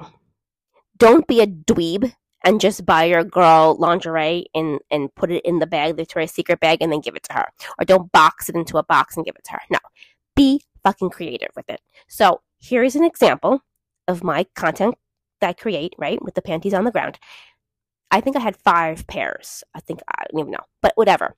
Don't 0.97 1.27
be 1.27 1.41
a 1.41 1.47
dweeb 1.47 2.13
and 2.43 2.61
just 2.61 2.85
buy 2.85 3.05
your 3.05 3.23
girl 3.23 3.75
lingerie 3.79 4.47
and 4.53 4.79
and 4.91 5.13
put 5.15 5.31
it 5.31 5.45
in 5.45 5.59
the 5.59 5.67
bag, 5.67 5.91
the 5.91 6.03
Victoria's 6.03 6.31
Secret 6.31 6.59
bag, 6.59 6.79
and 6.81 6.91
then 6.91 7.01
give 7.01 7.15
it 7.15 7.23
to 7.23 7.33
her. 7.33 7.47
Or 7.79 7.85
don't 7.85 8.11
box 8.11 8.49
it 8.49 8.55
into 8.55 8.77
a 8.77 8.83
box 8.83 9.15
and 9.15 9.25
give 9.25 9.35
it 9.35 9.43
to 9.45 9.53
her. 9.53 9.61
No, 9.69 9.79
be 10.35 10.61
fucking 10.83 11.09
creative 11.09 11.51
with 11.55 11.69
it. 11.69 11.81
So 12.07 12.41
here 12.57 12.83
is 12.83 12.95
an 12.95 13.03
example 13.03 13.61
of 14.07 14.23
my 14.23 14.45
content 14.55 14.95
that 15.41 15.49
I 15.49 15.53
create, 15.53 15.93
right, 15.97 16.21
with 16.23 16.35
the 16.35 16.41
panties 16.41 16.73
on 16.73 16.85
the 16.85 16.91
ground. 16.91 17.19
I 18.09 18.21
think 18.21 18.35
I 18.35 18.39
had 18.39 18.55
five 18.55 19.05
pairs. 19.07 19.63
I 19.75 19.81
think 19.81 20.01
I 20.07 20.23
don't 20.31 20.39
even 20.39 20.51
know, 20.51 20.63
but 20.81 20.93
whatever. 20.95 21.35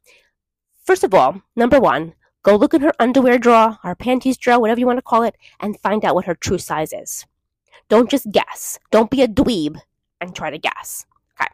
First 0.89 1.03
of 1.03 1.13
all, 1.13 1.43
number 1.55 1.79
one, 1.79 2.15
go 2.41 2.55
look 2.55 2.74
in 2.74 2.81
her 2.81 2.93
underwear 2.98 3.38
drawer, 3.38 3.77
her 3.84 3.93
panties 3.93 4.38
drawer, 4.38 4.60
whatever 4.60 4.79
you 4.79 4.88
want 4.88 4.98
to 4.98 5.03
call 5.03 5.22
it, 5.22 5.36
and 5.60 5.79
find 5.79 6.03
out 6.03 6.15
what 6.15 6.25
her 6.25 6.34
true 6.34 6.58
size 6.58 6.91
is. 6.91 7.27
Don't 7.89 8.10
just 8.10 8.31
guess. 8.31 8.79
Don't 8.89 9.12
be 9.12 9.22
a 9.22 9.27
dweeb 9.27 9.77
and 10.19 10.36
try 10.36 10.50
to 10.50 10.58
guess. 10.58 11.05
Okay. 11.39 11.51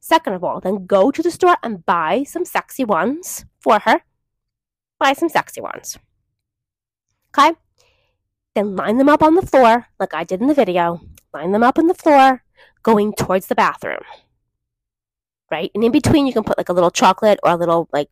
Second 0.00 0.34
of 0.34 0.44
all, 0.44 0.60
then 0.60 0.84
go 0.84 1.10
to 1.10 1.22
the 1.22 1.30
store 1.30 1.56
and 1.62 1.86
buy 1.86 2.24
some 2.24 2.44
sexy 2.44 2.84
ones 2.84 3.46
for 3.58 3.78
her. 3.78 4.02
Buy 4.98 5.14
some 5.14 5.30
sexy 5.30 5.62
ones. 5.62 5.96
Okay. 7.34 7.52
Then 8.54 8.76
line 8.76 8.98
them 8.98 9.08
up 9.08 9.22
on 9.22 9.34
the 9.34 9.46
floor, 9.46 9.86
like 9.98 10.12
I 10.12 10.24
did 10.24 10.42
in 10.42 10.46
the 10.46 10.52
video. 10.52 11.00
Line 11.32 11.52
them 11.52 11.62
up 11.62 11.78
on 11.78 11.86
the 11.86 11.94
floor, 11.94 12.44
going 12.82 13.14
towards 13.14 13.46
the 13.46 13.54
bathroom. 13.54 14.04
Right? 15.50 15.70
And 15.74 15.82
in 15.82 15.90
between, 15.90 16.26
you 16.26 16.34
can 16.34 16.44
put 16.44 16.58
like 16.58 16.68
a 16.68 16.74
little 16.74 16.90
chocolate 16.90 17.40
or 17.42 17.50
a 17.52 17.56
little 17.56 17.88
like 17.90 18.10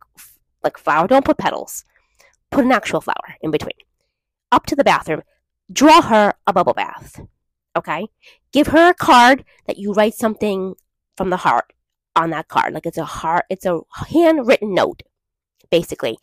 like 0.63 0.77
flower. 0.77 1.07
Don't 1.07 1.25
put 1.25 1.37
petals. 1.37 1.85
Put 2.51 2.65
an 2.65 2.71
actual 2.71 3.01
flower 3.01 3.35
in 3.41 3.51
between. 3.51 3.73
Up 4.51 4.65
to 4.67 4.75
the 4.75 4.83
bathroom. 4.83 5.23
Draw 5.71 6.01
her 6.01 6.33
a 6.45 6.53
bubble 6.53 6.73
bath. 6.73 7.19
Okay? 7.75 8.07
Give 8.51 8.67
her 8.67 8.89
a 8.89 8.93
card 8.93 9.43
that 9.65 9.77
you 9.77 9.93
write 9.93 10.13
something 10.13 10.75
from 11.17 11.29
the 11.29 11.37
heart 11.37 11.73
on 12.15 12.29
that 12.29 12.47
card. 12.47 12.73
Like 12.73 12.85
it's 12.85 12.97
a 12.97 13.05
heart, 13.05 13.45
it's 13.49 13.65
a 13.65 13.79
handwritten 14.09 14.73
note, 14.73 15.01
basically. 15.71 16.17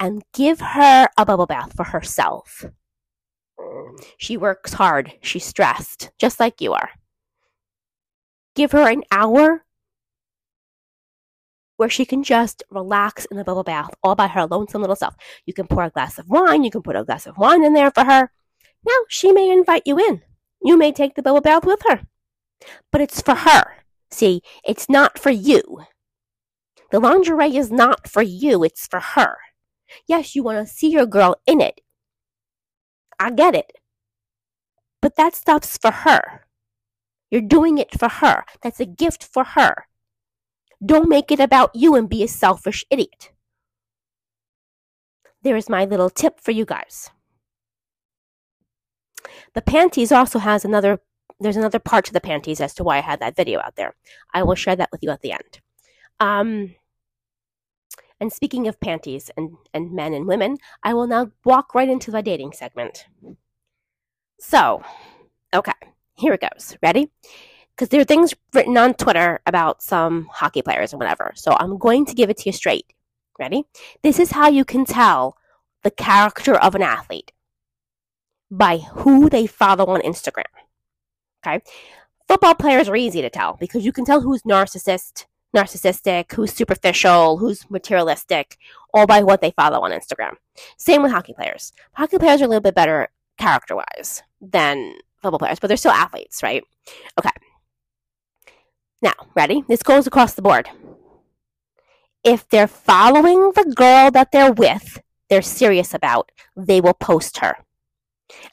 And 0.00 0.22
give 0.32 0.60
her 0.60 1.08
a 1.16 1.26
bubble 1.26 1.46
bath 1.46 1.74
for 1.76 1.84
herself. 1.84 2.64
She 4.18 4.36
works 4.36 4.74
hard. 4.74 5.12
She's 5.22 5.44
stressed, 5.44 6.10
just 6.18 6.40
like 6.40 6.60
you 6.60 6.72
are. 6.72 6.90
Give 8.54 8.72
her 8.72 8.88
an 8.88 9.02
hour 9.10 9.63
where 11.76 11.88
she 11.88 12.04
can 12.04 12.22
just 12.22 12.62
relax 12.70 13.24
in 13.26 13.36
the 13.36 13.44
bubble 13.44 13.64
bath 13.64 13.90
all 14.02 14.14
by 14.14 14.28
her 14.28 14.46
lonesome 14.46 14.80
little 14.80 14.96
self. 14.96 15.14
You 15.46 15.54
can 15.54 15.66
pour 15.66 15.84
a 15.84 15.90
glass 15.90 16.18
of 16.18 16.28
wine. 16.28 16.64
You 16.64 16.70
can 16.70 16.82
put 16.82 16.96
a 16.96 17.04
glass 17.04 17.26
of 17.26 17.38
wine 17.38 17.64
in 17.64 17.72
there 17.72 17.90
for 17.90 18.04
her. 18.04 18.30
Now, 18.86 18.98
she 19.08 19.32
may 19.32 19.50
invite 19.50 19.82
you 19.86 19.98
in. 19.98 20.22
You 20.62 20.76
may 20.76 20.92
take 20.92 21.14
the 21.14 21.22
bubble 21.22 21.40
bath 21.40 21.64
with 21.64 21.82
her. 21.88 22.02
But 22.92 23.00
it's 23.00 23.20
for 23.20 23.34
her. 23.34 23.84
See, 24.10 24.42
it's 24.64 24.88
not 24.88 25.18
for 25.18 25.30
you. 25.30 25.84
The 26.90 27.00
lingerie 27.00 27.56
is 27.56 27.72
not 27.72 28.08
for 28.08 28.22
you, 28.22 28.62
it's 28.62 28.86
for 28.86 29.00
her. 29.00 29.36
Yes, 30.06 30.34
you 30.34 30.42
want 30.42 30.66
to 30.66 30.72
see 30.72 30.90
your 30.90 31.06
girl 31.06 31.36
in 31.46 31.60
it. 31.60 31.80
I 33.18 33.30
get 33.30 33.54
it. 33.54 33.72
But 35.02 35.16
that 35.16 35.34
stuff's 35.34 35.76
for 35.76 35.90
her. 35.90 36.46
You're 37.30 37.40
doing 37.40 37.78
it 37.78 37.98
for 37.98 38.08
her. 38.08 38.44
That's 38.62 38.80
a 38.80 38.86
gift 38.86 39.24
for 39.24 39.44
her. 39.44 39.86
Don't 40.84 41.08
make 41.08 41.30
it 41.30 41.40
about 41.40 41.70
you 41.74 41.94
and 41.94 42.08
be 42.08 42.22
a 42.22 42.28
selfish 42.28 42.84
idiot. 42.90 43.32
There 45.42 45.56
is 45.56 45.68
my 45.68 45.84
little 45.84 46.10
tip 46.10 46.40
for 46.40 46.50
you 46.50 46.64
guys. 46.64 47.10
The 49.54 49.62
panties 49.62 50.12
also 50.12 50.38
has 50.38 50.64
another, 50.64 51.00
there's 51.40 51.56
another 51.56 51.78
part 51.78 52.04
to 52.06 52.12
the 52.12 52.20
panties 52.20 52.60
as 52.60 52.74
to 52.74 52.84
why 52.84 52.98
I 52.98 53.02
had 53.02 53.20
that 53.20 53.36
video 53.36 53.60
out 53.60 53.76
there. 53.76 53.94
I 54.32 54.42
will 54.42 54.54
share 54.54 54.76
that 54.76 54.90
with 54.90 55.02
you 55.02 55.10
at 55.10 55.22
the 55.22 55.32
end. 55.32 55.60
Um, 56.20 56.74
and 58.20 58.32
speaking 58.32 58.68
of 58.68 58.80
panties 58.80 59.30
and, 59.36 59.56
and 59.72 59.92
men 59.92 60.14
and 60.14 60.26
women, 60.26 60.58
I 60.82 60.94
will 60.94 61.06
now 61.06 61.30
walk 61.44 61.74
right 61.74 61.88
into 61.88 62.10
the 62.10 62.22
dating 62.22 62.52
segment. 62.52 63.06
So, 64.40 64.82
okay, 65.52 65.72
here 66.16 66.34
it 66.34 66.40
goes. 66.40 66.76
Ready? 66.82 67.10
Because 67.74 67.88
there 67.88 68.00
are 68.00 68.04
things 68.04 68.34
written 68.52 68.76
on 68.76 68.94
Twitter 68.94 69.40
about 69.46 69.82
some 69.82 70.28
hockey 70.30 70.62
players 70.62 70.92
and 70.92 71.00
whatever. 71.00 71.32
So 71.34 71.56
I'm 71.58 71.78
going 71.78 72.06
to 72.06 72.14
give 72.14 72.30
it 72.30 72.38
to 72.38 72.48
you 72.48 72.52
straight. 72.52 72.86
Ready? 73.38 73.64
This 74.02 74.20
is 74.20 74.30
how 74.30 74.48
you 74.48 74.64
can 74.64 74.84
tell 74.84 75.36
the 75.82 75.90
character 75.90 76.54
of 76.54 76.74
an 76.74 76.82
athlete 76.82 77.32
by 78.50 78.78
who 78.78 79.28
they 79.28 79.46
follow 79.46 79.86
on 79.86 80.00
Instagram. 80.02 80.44
Okay? 81.44 81.60
Football 82.28 82.54
players 82.54 82.88
are 82.88 82.96
easy 82.96 83.20
to 83.22 83.30
tell 83.30 83.56
because 83.58 83.84
you 83.84 83.92
can 83.92 84.04
tell 84.04 84.20
who's 84.20 84.42
narcissist, 84.42 85.26
narcissistic, 85.54 86.32
who's 86.32 86.52
superficial, 86.52 87.38
who's 87.38 87.68
materialistic, 87.68 88.56
all 88.94 89.06
by 89.06 89.22
what 89.22 89.40
they 89.40 89.50
follow 89.50 89.80
on 89.80 89.90
Instagram. 89.90 90.34
Same 90.78 91.02
with 91.02 91.12
hockey 91.12 91.34
players. 91.34 91.72
Hockey 91.92 92.18
players 92.18 92.40
are 92.40 92.44
a 92.44 92.48
little 92.48 92.60
bit 92.60 92.74
better 92.74 93.08
character 93.36 93.76
wise 93.76 94.22
than 94.40 94.94
football 95.20 95.38
players, 95.38 95.58
but 95.58 95.68
they're 95.68 95.76
still 95.76 95.90
athletes, 95.90 96.42
right? 96.42 96.64
Okay. 97.18 97.30
Now, 99.04 99.12
ready? 99.34 99.62
This 99.68 99.82
goes 99.82 100.06
across 100.06 100.32
the 100.32 100.40
board. 100.40 100.70
If 102.24 102.48
they're 102.48 102.66
following 102.66 103.52
the 103.52 103.70
girl 103.76 104.10
that 104.10 104.32
they're 104.32 104.50
with, 104.50 104.98
they're 105.28 105.42
serious 105.42 105.92
about, 105.92 106.32
they 106.56 106.80
will 106.80 106.94
post 106.94 107.40
her. 107.40 107.58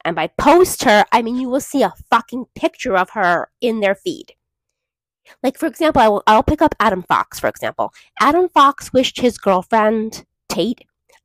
And 0.03 0.13
by 0.13 0.27
post 0.27 0.83
her, 0.83 1.05
I 1.09 1.21
mean 1.21 1.37
you 1.37 1.47
will 1.47 1.61
see 1.61 1.83
a 1.83 1.93
fucking 2.09 2.47
picture 2.53 2.97
of 2.97 3.11
her 3.11 3.49
in 3.61 3.79
their 3.79 3.95
feed. 3.95 4.33
Like, 5.41 5.57
for 5.57 5.67
example, 5.67 6.01
I 6.01 6.09
will, 6.09 6.23
I'll 6.27 6.43
pick 6.43 6.61
up 6.61 6.75
Adam 6.81 7.03
Fox, 7.03 7.39
for 7.39 7.47
example. 7.47 7.93
Adam 8.19 8.49
Fox 8.49 8.91
wished 8.91 9.21
his 9.21 9.37
girlfriend, 9.37 10.25
Tate, 10.49 10.81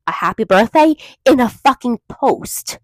a 0.07 0.13
happy 0.13 0.45
birthday 0.45 0.95
in 1.25 1.41
a 1.41 1.49
fucking 1.49 1.99
post. 2.09 2.79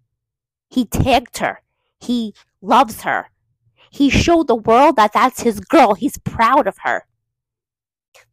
He 0.69 0.87
tagged 0.87 1.39
her. 1.39 1.63
He 2.01 2.35
loves 2.61 3.03
her. 3.03 3.29
He 3.93 4.09
showed 4.09 4.49
the 4.49 4.57
world 4.57 4.97
that 4.97 5.13
that's 5.13 5.43
his 5.43 5.61
girl. 5.61 5.95
He's 5.95 6.17
proud 6.17 6.67
of 6.67 6.79
her. 6.79 7.05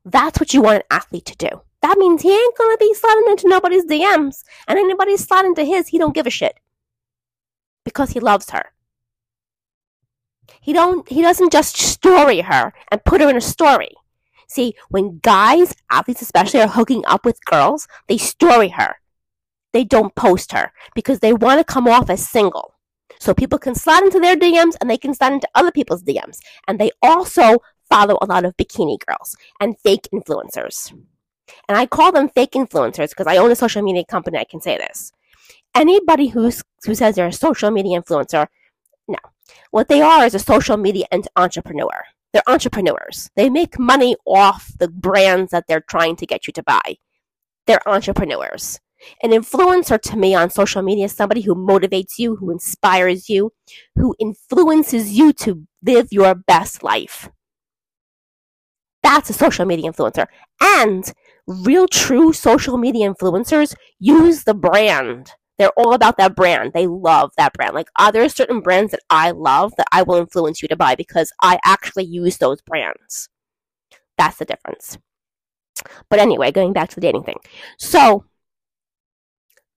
That's 0.05 0.39
what 0.39 0.53
you 0.53 0.61
want 0.61 0.77
an 0.77 0.83
athlete 0.89 1.25
to 1.25 1.35
do. 1.35 1.49
That 1.81 1.97
means 1.97 2.21
he 2.21 2.31
ain't 2.31 2.57
gonna 2.57 2.77
be 2.77 2.93
sliding 2.93 3.25
into 3.27 3.49
nobody's 3.49 3.85
DMs, 3.85 4.43
and 4.67 4.79
anybody's 4.79 5.25
sliding 5.25 5.51
into 5.51 5.65
his, 5.65 5.89
he 5.89 5.97
don't 5.97 6.15
give 6.15 6.25
a 6.25 6.29
shit 6.29 6.59
because 7.83 8.11
he 8.11 8.21
loves 8.21 8.51
her. 8.51 8.71
He 10.61 10.71
don't 10.71 11.07
he 11.09 11.21
doesn't 11.21 11.51
just 11.51 11.77
story 11.77 12.41
her 12.41 12.73
and 12.89 13.03
put 13.03 13.21
her 13.21 13.29
in 13.29 13.35
a 13.35 13.41
story. 13.41 13.91
See, 14.47 14.75
when 14.89 15.19
guys, 15.21 15.75
athletes 15.91 16.21
especially, 16.21 16.61
are 16.61 16.67
hooking 16.67 17.03
up 17.05 17.25
with 17.25 17.43
girls, 17.45 17.87
they 18.07 18.17
story 18.17 18.69
her. 18.69 18.95
They 19.73 19.83
don't 19.83 20.15
post 20.15 20.53
her 20.53 20.71
because 20.95 21.19
they 21.19 21.33
want 21.33 21.59
to 21.59 21.63
come 21.63 21.87
off 21.87 22.09
as 22.09 22.27
single. 22.27 22.73
So 23.19 23.33
people 23.33 23.59
can 23.59 23.75
slide 23.75 24.03
into 24.03 24.19
their 24.19 24.37
DMs 24.37 24.75
and 24.79 24.89
they 24.89 24.97
can 24.97 25.13
slide 25.13 25.33
into 25.33 25.49
other 25.53 25.71
people's 25.71 26.03
DMs. 26.03 26.39
And 26.67 26.79
they 26.79 26.91
also 27.01 27.57
follow 27.89 28.17
a 28.21 28.25
lot 28.25 28.45
of 28.45 28.55
bikini 28.55 28.97
girls 29.05 29.35
and 29.59 29.79
fake 29.79 30.07
influencers. 30.13 30.91
And 31.67 31.77
I 31.77 31.85
call 31.85 32.11
them 32.11 32.29
fake 32.29 32.51
influencers 32.51 33.09
because 33.09 33.27
I 33.27 33.37
own 33.37 33.51
a 33.51 33.55
social 33.55 33.81
media 33.81 34.05
company. 34.05 34.37
I 34.37 34.43
can 34.45 34.61
say 34.61 34.77
this. 34.77 35.11
Anybody 35.75 36.27
who's, 36.27 36.63
who 36.85 36.95
says 36.95 37.15
they're 37.15 37.27
a 37.27 37.33
social 37.33 37.71
media 37.71 38.01
influencer, 38.01 38.47
no. 39.07 39.17
What 39.71 39.87
they 39.87 40.01
are 40.01 40.25
is 40.25 40.35
a 40.35 40.39
social 40.39 40.77
media 40.77 41.05
entrepreneur. 41.35 42.05
They're 42.31 42.43
entrepreneurs. 42.47 43.29
They 43.35 43.49
make 43.49 43.79
money 43.79 44.15
off 44.25 44.71
the 44.77 44.87
brands 44.87 45.51
that 45.51 45.65
they're 45.67 45.81
trying 45.81 46.15
to 46.17 46.25
get 46.25 46.47
you 46.47 46.53
to 46.53 46.63
buy. 46.63 46.97
They're 47.65 47.87
entrepreneurs. 47.87 48.79
An 49.23 49.31
influencer 49.31 49.99
to 50.01 50.17
me 50.17 50.35
on 50.35 50.49
social 50.49 50.81
media 50.81 51.05
is 51.05 51.13
somebody 51.13 51.41
who 51.41 51.55
motivates 51.55 52.17
you, 52.17 52.35
who 52.35 52.51
inspires 52.51 53.29
you, 53.29 53.51
who 53.95 54.15
influences 54.19 55.17
you 55.17 55.33
to 55.33 55.67
live 55.83 56.07
your 56.11 56.35
best 56.35 56.83
life. 56.83 57.29
That's 59.03 59.29
a 59.29 59.33
social 59.33 59.65
media 59.65 59.91
influencer. 59.91 60.27
And 60.61 61.11
real 61.47 61.87
true 61.87 62.33
social 62.33 62.77
media 62.77 63.09
influencers 63.11 63.75
use 63.99 64.43
the 64.43 64.53
brand. 64.53 65.31
They're 65.57 65.71
all 65.77 65.93
about 65.93 66.17
that 66.17 66.35
brand. 66.35 66.71
They 66.73 66.87
love 66.87 67.31
that 67.37 67.53
brand. 67.53 67.75
Like, 67.75 67.87
uh, 67.97 68.11
there 68.11 68.23
are 68.23 68.29
certain 68.29 68.61
brands 68.61 68.91
that 68.91 69.01
I 69.09 69.31
love 69.31 69.73
that 69.77 69.87
I 69.91 70.03
will 70.03 70.15
influence 70.15 70.61
you 70.61 70.67
to 70.69 70.75
buy 70.77 70.95
because 70.95 71.31
I 71.41 71.59
actually 71.65 72.05
use 72.05 72.37
those 72.37 72.61
brands. 72.61 73.29
That's 74.17 74.37
the 74.37 74.45
difference. 74.45 74.97
But 76.09 76.19
anyway, 76.19 76.51
going 76.51 76.73
back 76.73 76.89
to 76.89 76.95
the 76.95 77.01
dating 77.01 77.23
thing. 77.23 77.39
So, 77.77 78.25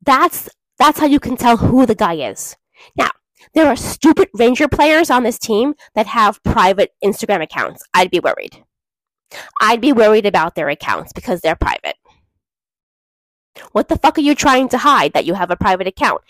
that's 0.05 0.49
that's 0.79 0.99
how 0.99 1.07
you 1.07 1.21
can 1.21 1.37
tell 1.37 1.57
who 1.57 1.87
the 1.87 1.95
guy 1.95 2.15
is. 2.15 2.57
Now, 2.97 3.11
there 3.55 3.67
are 3.67 3.77
stupid 3.77 4.29
Ranger 4.35 4.69
players 4.69 5.11
on 5.11 5.23
this 5.23 5.38
team 5.38 5.75
that 5.95 6.07
have 6.07 6.43
private 6.43 6.93
Instagram 7.05 7.43
accounts. 7.43 7.85
I'd 7.95 8.11
be 8.11 8.21
worried. 8.21 8.65
I'd 9.61 9.81
be 9.81 9.93
worried 9.93 10.27
about 10.27 10.55
their 10.55 10.69
accounts 10.69 11.12
because 11.12 11.41
they're 11.41 11.57
private. 11.57 11.97
What 13.73 13.88
the 13.88 13.97
fuck 13.97 14.19
are 14.19 14.23
you 14.23 14.35
trying 14.35 14.69
to 14.71 14.79
hide 14.79 15.12
that 15.12 15.27
you 15.27 15.35
have 15.35 15.51
a 15.51 15.57
private 15.57 15.87
account? 15.87 16.23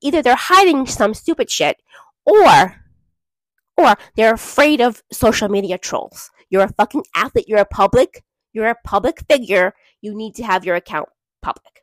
Either 0.00 0.22
they're 0.22 0.36
hiding 0.36 0.86
some 0.86 1.14
stupid 1.14 1.50
shit 1.50 1.78
or 2.24 2.76
or 3.76 3.94
they're 4.16 4.34
afraid 4.34 4.80
of 4.80 5.02
social 5.10 5.48
media 5.48 5.78
trolls. 5.78 6.30
You're 6.50 6.62
a 6.62 6.72
fucking 6.72 7.04
athlete, 7.14 7.48
you're 7.48 7.58
a 7.58 7.64
public, 7.64 8.22
you're 8.52 8.68
a 8.68 8.76
public 8.84 9.24
figure, 9.28 9.74
you 10.00 10.14
need 10.14 10.34
to 10.36 10.44
have 10.44 10.64
your 10.64 10.76
account 10.76 11.08
public. 11.40 11.81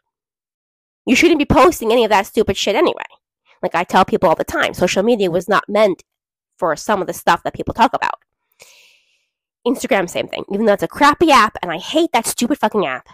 You 1.10 1.16
shouldn't 1.16 1.40
be 1.40 1.46
posting 1.46 1.92
any 1.92 2.04
of 2.04 2.12
that 2.12 2.28
stupid 2.28 2.56
shit 2.56 2.76
anyway. 2.76 3.02
Like 3.64 3.74
I 3.74 3.84
tell 3.84 4.06
people 4.06 4.30
all 4.30 4.36
the 4.36 4.44
time, 4.44 4.76
social 4.76 5.02
media 5.02 5.32
was 5.32 5.50
not 5.50 5.68
meant 5.68 6.04
for 6.60 6.76
some 6.76 7.02
of 7.02 7.08
the 7.08 7.14
stuff 7.14 7.42
that 7.42 7.56
people 7.56 7.74
talk 7.74 7.96
about. 7.96 8.22
Instagram, 9.66 10.08
same 10.08 10.28
thing. 10.28 10.46
Even 10.54 10.68
though 10.68 10.74
it's 10.74 10.84
a 10.84 10.88
crappy 10.88 11.32
app, 11.32 11.58
and 11.64 11.72
I 11.72 11.80
hate 11.80 12.12
that 12.14 12.28
stupid 12.28 12.60
fucking 12.60 12.86
app 12.86 13.08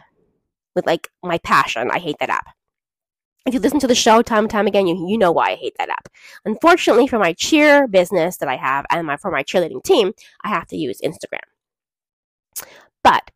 with 0.75 0.85
like 0.85 1.07
my 1.23 1.37
passion. 1.37 1.89
I 1.89 1.99
hate 1.99 2.17
that 2.19 2.29
app. 2.29 2.47
If 3.45 3.53
you 3.53 3.61
listen 3.61 3.79
to 3.79 3.87
the 3.87 3.95
show 3.95 4.21
time 4.21 4.43
and 4.43 4.51
time 4.51 4.67
again, 4.67 4.87
you, 4.87 5.07
you 5.07 5.17
know 5.17 5.31
why 5.31 5.51
I 5.51 5.55
hate 5.55 5.75
that 5.77 5.87
app. 5.87 6.09
Unfortunately, 6.43 7.07
for 7.07 7.17
my 7.17 7.31
cheer 7.31 7.87
business 7.87 8.35
that 8.37 8.49
I 8.49 8.57
have 8.57 8.85
and 8.89 9.07
my, 9.07 9.15
for 9.15 9.31
my 9.31 9.41
cheerleading 9.41 9.83
team, 9.83 10.11
I 10.43 10.49
have 10.49 10.67
to 10.67 10.75
use 10.75 10.99
Instagram. 11.01 11.39
But 13.05 13.31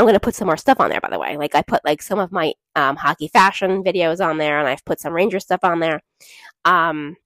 I'm 0.00 0.06
going 0.06 0.14
to 0.14 0.20
put 0.20 0.34
some 0.34 0.46
more 0.46 0.56
stuff 0.56 0.80
on 0.80 0.88
there, 0.88 1.02
by 1.02 1.10
the 1.10 1.18
way. 1.18 1.36
Like 1.36 1.54
I 1.54 1.60
put 1.60 1.84
like 1.84 2.00
some 2.00 2.18
of 2.18 2.32
my 2.32 2.54
um, 2.74 2.96
hockey 2.96 3.28
fashion 3.28 3.84
videos 3.84 4.24
on 4.24 4.38
there, 4.38 4.58
and 4.58 4.66
I've 4.66 4.82
put 4.86 4.98
some 4.98 5.12
Ranger 5.12 5.38
stuff 5.38 5.60
on 5.62 5.80
there. 5.80 6.00
Um, 6.64 7.18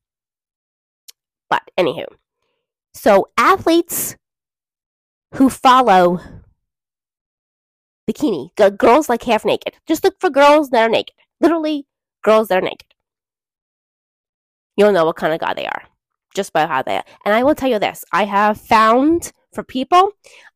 but 1.48 1.62
anywho, 1.78 2.06
so 2.92 3.28
athletes 3.38 4.16
who 5.34 5.48
follow 5.48 6.18
bikini, 8.10 8.50
g- 8.58 8.76
girls 8.76 9.08
like 9.08 9.22
half 9.22 9.44
naked. 9.44 9.74
Just 9.86 10.02
look 10.02 10.16
for 10.18 10.28
girls 10.28 10.70
that 10.70 10.82
are 10.82 10.90
naked. 10.90 11.14
Literally, 11.40 11.86
girls 12.24 12.48
that 12.48 12.58
are 12.58 12.60
naked. 12.60 12.92
You'll 14.76 14.90
know 14.90 15.04
what 15.04 15.14
kind 15.14 15.32
of 15.32 15.38
guy 15.38 15.54
they 15.54 15.66
are 15.66 15.82
just 16.34 16.52
by 16.52 16.66
how 16.66 16.82
they 16.82 16.96
are. 16.96 17.04
And 17.24 17.36
I 17.36 17.44
will 17.44 17.54
tell 17.54 17.70
you 17.70 17.78
this: 17.78 18.04
I 18.10 18.24
have 18.24 18.60
found 18.60 19.30
for 19.52 19.62
people, 19.62 20.10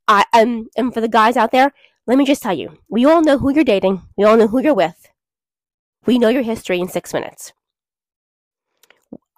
I 0.08 0.24
um, 0.32 0.66
and 0.76 0.92
for 0.92 1.00
the 1.00 1.08
guys 1.08 1.36
out 1.36 1.52
there, 1.52 1.72
let 2.08 2.16
me 2.16 2.24
just 2.24 2.42
tell 2.42 2.54
you, 2.54 2.78
we 2.88 3.04
all 3.04 3.20
know 3.20 3.36
who 3.36 3.52
you're 3.54 3.62
dating. 3.62 4.00
We 4.16 4.24
all 4.24 4.38
know 4.38 4.48
who 4.48 4.62
you're 4.62 4.74
with. 4.74 5.10
We 6.06 6.18
know 6.18 6.30
your 6.30 6.42
history 6.42 6.80
in 6.80 6.88
six 6.88 7.12
minutes. 7.12 7.52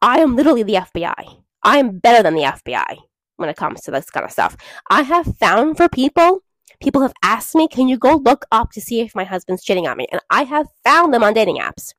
I 0.00 0.20
am 0.20 0.36
literally 0.36 0.62
the 0.62 0.74
FBI. 0.74 1.42
I 1.64 1.78
am 1.78 1.98
better 1.98 2.22
than 2.22 2.34
the 2.34 2.42
FBI 2.42 2.98
when 3.36 3.48
it 3.48 3.56
comes 3.56 3.80
to 3.82 3.90
this 3.90 4.08
kind 4.08 4.24
of 4.24 4.30
stuff. 4.30 4.56
I 4.88 5.02
have 5.02 5.36
found 5.36 5.78
for 5.78 5.88
people, 5.88 6.44
people 6.80 7.02
have 7.02 7.12
asked 7.24 7.56
me, 7.56 7.66
can 7.66 7.88
you 7.88 7.98
go 7.98 8.14
look 8.14 8.44
up 8.52 8.70
to 8.70 8.80
see 8.80 9.00
if 9.00 9.16
my 9.16 9.24
husband's 9.24 9.64
cheating 9.64 9.88
on 9.88 9.96
me? 9.96 10.06
And 10.12 10.20
I 10.30 10.44
have 10.44 10.68
found 10.84 11.12
them 11.12 11.24
on 11.24 11.34
dating 11.34 11.56
apps, 11.56 11.94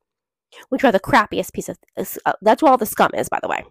which 0.70 0.84
are 0.84 0.92
the 0.92 0.98
crappiest 0.98 1.52
piece 1.52 1.68
of, 1.68 1.76
uh, 2.24 2.32
that's 2.40 2.62
where 2.62 2.72
all 2.72 2.78
the 2.78 2.86
scum 2.86 3.10
is, 3.12 3.28
by 3.28 3.40
the 3.42 3.48
way. 3.48 3.62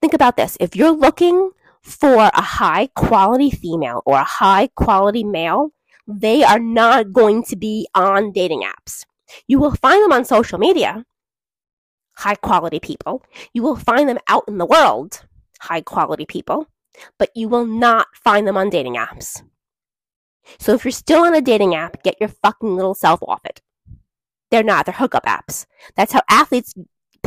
Think 0.00 0.14
about 0.14 0.36
this. 0.36 0.56
If 0.60 0.76
you're 0.76 0.92
looking 0.92 1.50
for 1.82 2.16
a 2.16 2.40
high 2.40 2.88
quality 2.94 3.50
female 3.50 4.02
or 4.06 4.16
a 4.16 4.24
high 4.24 4.68
quality 4.74 5.24
male, 5.24 5.70
they 6.06 6.42
are 6.42 6.58
not 6.58 7.12
going 7.12 7.44
to 7.44 7.56
be 7.56 7.88
on 7.94 8.32
dating 8.32 8.62
apps. 8.62 9.04
You 9.46 9.58
will 9.58 9.74
find 9.74 10.02
them 10.02 10.12
on 10.12 10.24
social 10.24 10.58
media, 10.58 11.04
high 12.16 12.36
quality 12.36 12.80
people. 12.80 13.22
You 13.52 13.62
will 13.62 13.76
find 13.76 14.08
them 14.08 14.18
out 14.28 14.44
in 14.48 14.58
the 14.58 14.66
world, 14.66 15.24
high 15.60 15.82
quality 15.82 16.26
people, 16.26 16.66
but 17.18 17.30
you 17.34 17.48
will 17.48 17.66
not 17.66 18.06
find 18.14 18.46
them 18.46 18.56
on 18.56 18.70
dating 18.70 18.96
apps. 18.96 19.42
So 20.58 20.72
if 20.72 20.84
you're 20.84 20.92
still 20.92 21.24
on 21.24 21.34
a 21.34 21.42
dating 21.42 21.74
app, 21.74 22.02
get 22.02 22.16
your 22.18 22.30
fucking 22.30 22.74
little 22.74 22.94
self 22.94 23.20
off 23.22 23.44
it. 23.44 23.60
They're 24.50 24.62
not, 24.62 24.86
they're 24.86 24.94
hookup 24.94 25.26
apps. 25.26 25.66
That's 25.94 26.12
how 26.12 26.22
athletes 26.30 26.74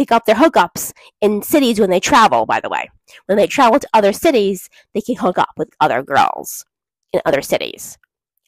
pick 0.02 0.12
up 0.12 0.26
their 0.26 0.36
hookups 0.36 0.94
in 1.22 1.44
cities 1.44 1.80
when 1.80 1.92
they 1.92 2.00
travel, 2.00 2.48
by 2.48 2.60
the 2.60 2.70
way. 2.70 2.90
When 3.28 3.38
they 3.38 3.46
travel 3.46 3.80
to 3.80 3.88
other 3.94 4.12
cities, 4.12 4.68
they 4.96 5.02
can 5.02 5.16
hook 5.16 5.38
up 5.38 5.52
with 5.58 5.70
other 5.80 6.02
girls 6.02 6.66
in 7.14 7.22
other 7.24 7.44
cities. 7.44 8.00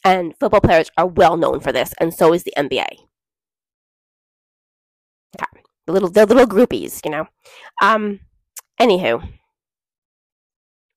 And 0.03 0.35
football 0.39 0.61
players 0.61 0.89
are 0.97 1.05
well 1.05 1.37
known 1.37 1.59
for 1.59 1.71
this, 1.71 1.93
and 1.99 2.11
so 2.11 2.33
is 2.33 2.43
the 2.43 2.53
NBA. 2.57 2.87
Okay. 5.35 5.61
The 5.85 5.93
little 5.93 6.09
they're 6.09 6.25
little 6.25 6.47
groupies, 6.47 7.01
you 7.05 7.11
know. 7.11 7.27
Um 7.81 8.19
anywho. 8.81 9.21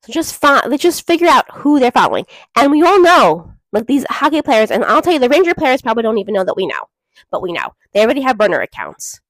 So 0.04 0.12
just 0.12 0.34
find, 0.36 0.80
just 0.80 1.06
figure 1.06 1.28
out 1.28 1.44
who 1.52 1.78
they're 1.78 1.90
following. 1.90 2.24
And 2.56 2.70
we 2.70 2.82
all 2.82 3.02
know, 3.02 3.52
Like 3.72 3.86
these 3.86 4.06
hockey 4.08 4.40
players, 4.40 4.70
and 4.70 4.84
I'll 4.84 5.02
tell 5.02 5.12
you, 5.12 5.18
the 5.18 5.28
Ranger 5.28 5.54
players 5.54 5.82
probably 5.82 6.04
don't 6.04 6.18
even 6.18 6.32
know 6.32 6.44
that 6.44 6.56
we 6.56 6.66
know, 6.66 6.84
but 7.30 7.42
we 7.42 7.52
know. 7.52 7.74
They 7.92 8.00
already 8.02 8.22
have 8.22 8.38
burner 8.38 8.60
accounts. 8.60 9.20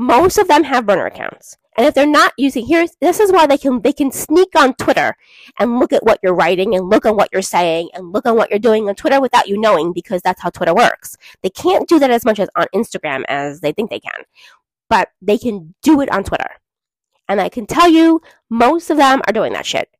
Most 0.00 0.38
of 0.38 0.48
them 0.48 0.64
have 0.64 0.86
burner 0.86 1.04
accounts. 1.04 1.58
And 1.76 1.86
if 1.86 1.92
they're 1.92 2.06
not 2.06 2.32
using 2.38 2.64
here, 2.64 2.86
this 3.02 3.20
is 3.20 3.30
why 3.30 3.46
they 3.46 3.58
can 3.58 3.82
they 3.82 3.92
can 3.92 4.10
sneak 4.10 4.48
on 4.56 4.72
Twitter 4.76 5.14
and 5.58 5.78
look 5.78 5.92
at 5.92 6.04
what 6.04 6.18
you're 6.22 6.34
writing 6.34 6.74
and 6.74 6.88
look 6.88 7.04
at 7.04 7.14
what 7.14 7.28
you're 7.34 7.42
saying 7.42 7.90
and 7.92 8.10
look 8.10 8.24
at 8.24 8.34
what 8.34 8.48
you're 8.48 8.58
doing 8.58 8.88
on 8.88 8.94
Twitter 8.94 9.20
without 9.20 9.46
you 9.46 9.60
knowing 9.60 9.92
because 9.92 10.22
that's 10.22 10.40
how 10.40 10.48
Twitter 10.48 10.72
works. 10.72 11.18
They 11.42 11.50
can't 11.50 11.86
do 11.86 11.98
that 11.98 12.10
as 12.10 12.24
much 12.24 12.40
as 12.40 12.48
on 12.56 12.66
Instagram 12.74 13.24
as 13.28 13.60
they 13.60 13.72
think 13.72 13.90
they 13.90 14.00
can, 14.00 14.24
but 14.88 15.10
they 15.20 15.36
can 15.36 15.74
do 15.82 16.00
it 16.00 16.10
on 16.10 16.24
Twitter. 16.24 16.48
And 17.28 17.38
I 17.38 17.50
can 17.50 17.66
tell 17.66 17.90
you, 17.90 18.22
most 18.48 18.88
of 18.88 18.96
them 18.96 19.20
are 19.26 19.34
doing 19.34 19.52
that 19.52 19.66
shit. 19.66 19.90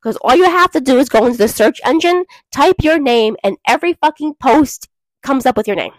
Because 0.00 0.16
all 0.18 0.36
you 0.36 0.44
have 0.44 0.70
to 0.70 0.80
do 0.80 0.98
is 0.98 1.08
go 1.08 1.26
into 1.26 1.38
the 1.38 1.48
search 1.48 1.80
engine, 1.84 2.26
type 2.52 2.76
your 2.80 3.00
name, 3.00 3.36
and 3.42 3.56
every 3.66 3.94
fucking 3.94 4.34
post 4.34 4.88
comes 5.24 5.46
up 5.46 5.56
with 5.56 5.66
your 5.66 5.76
name. 5.76 5.92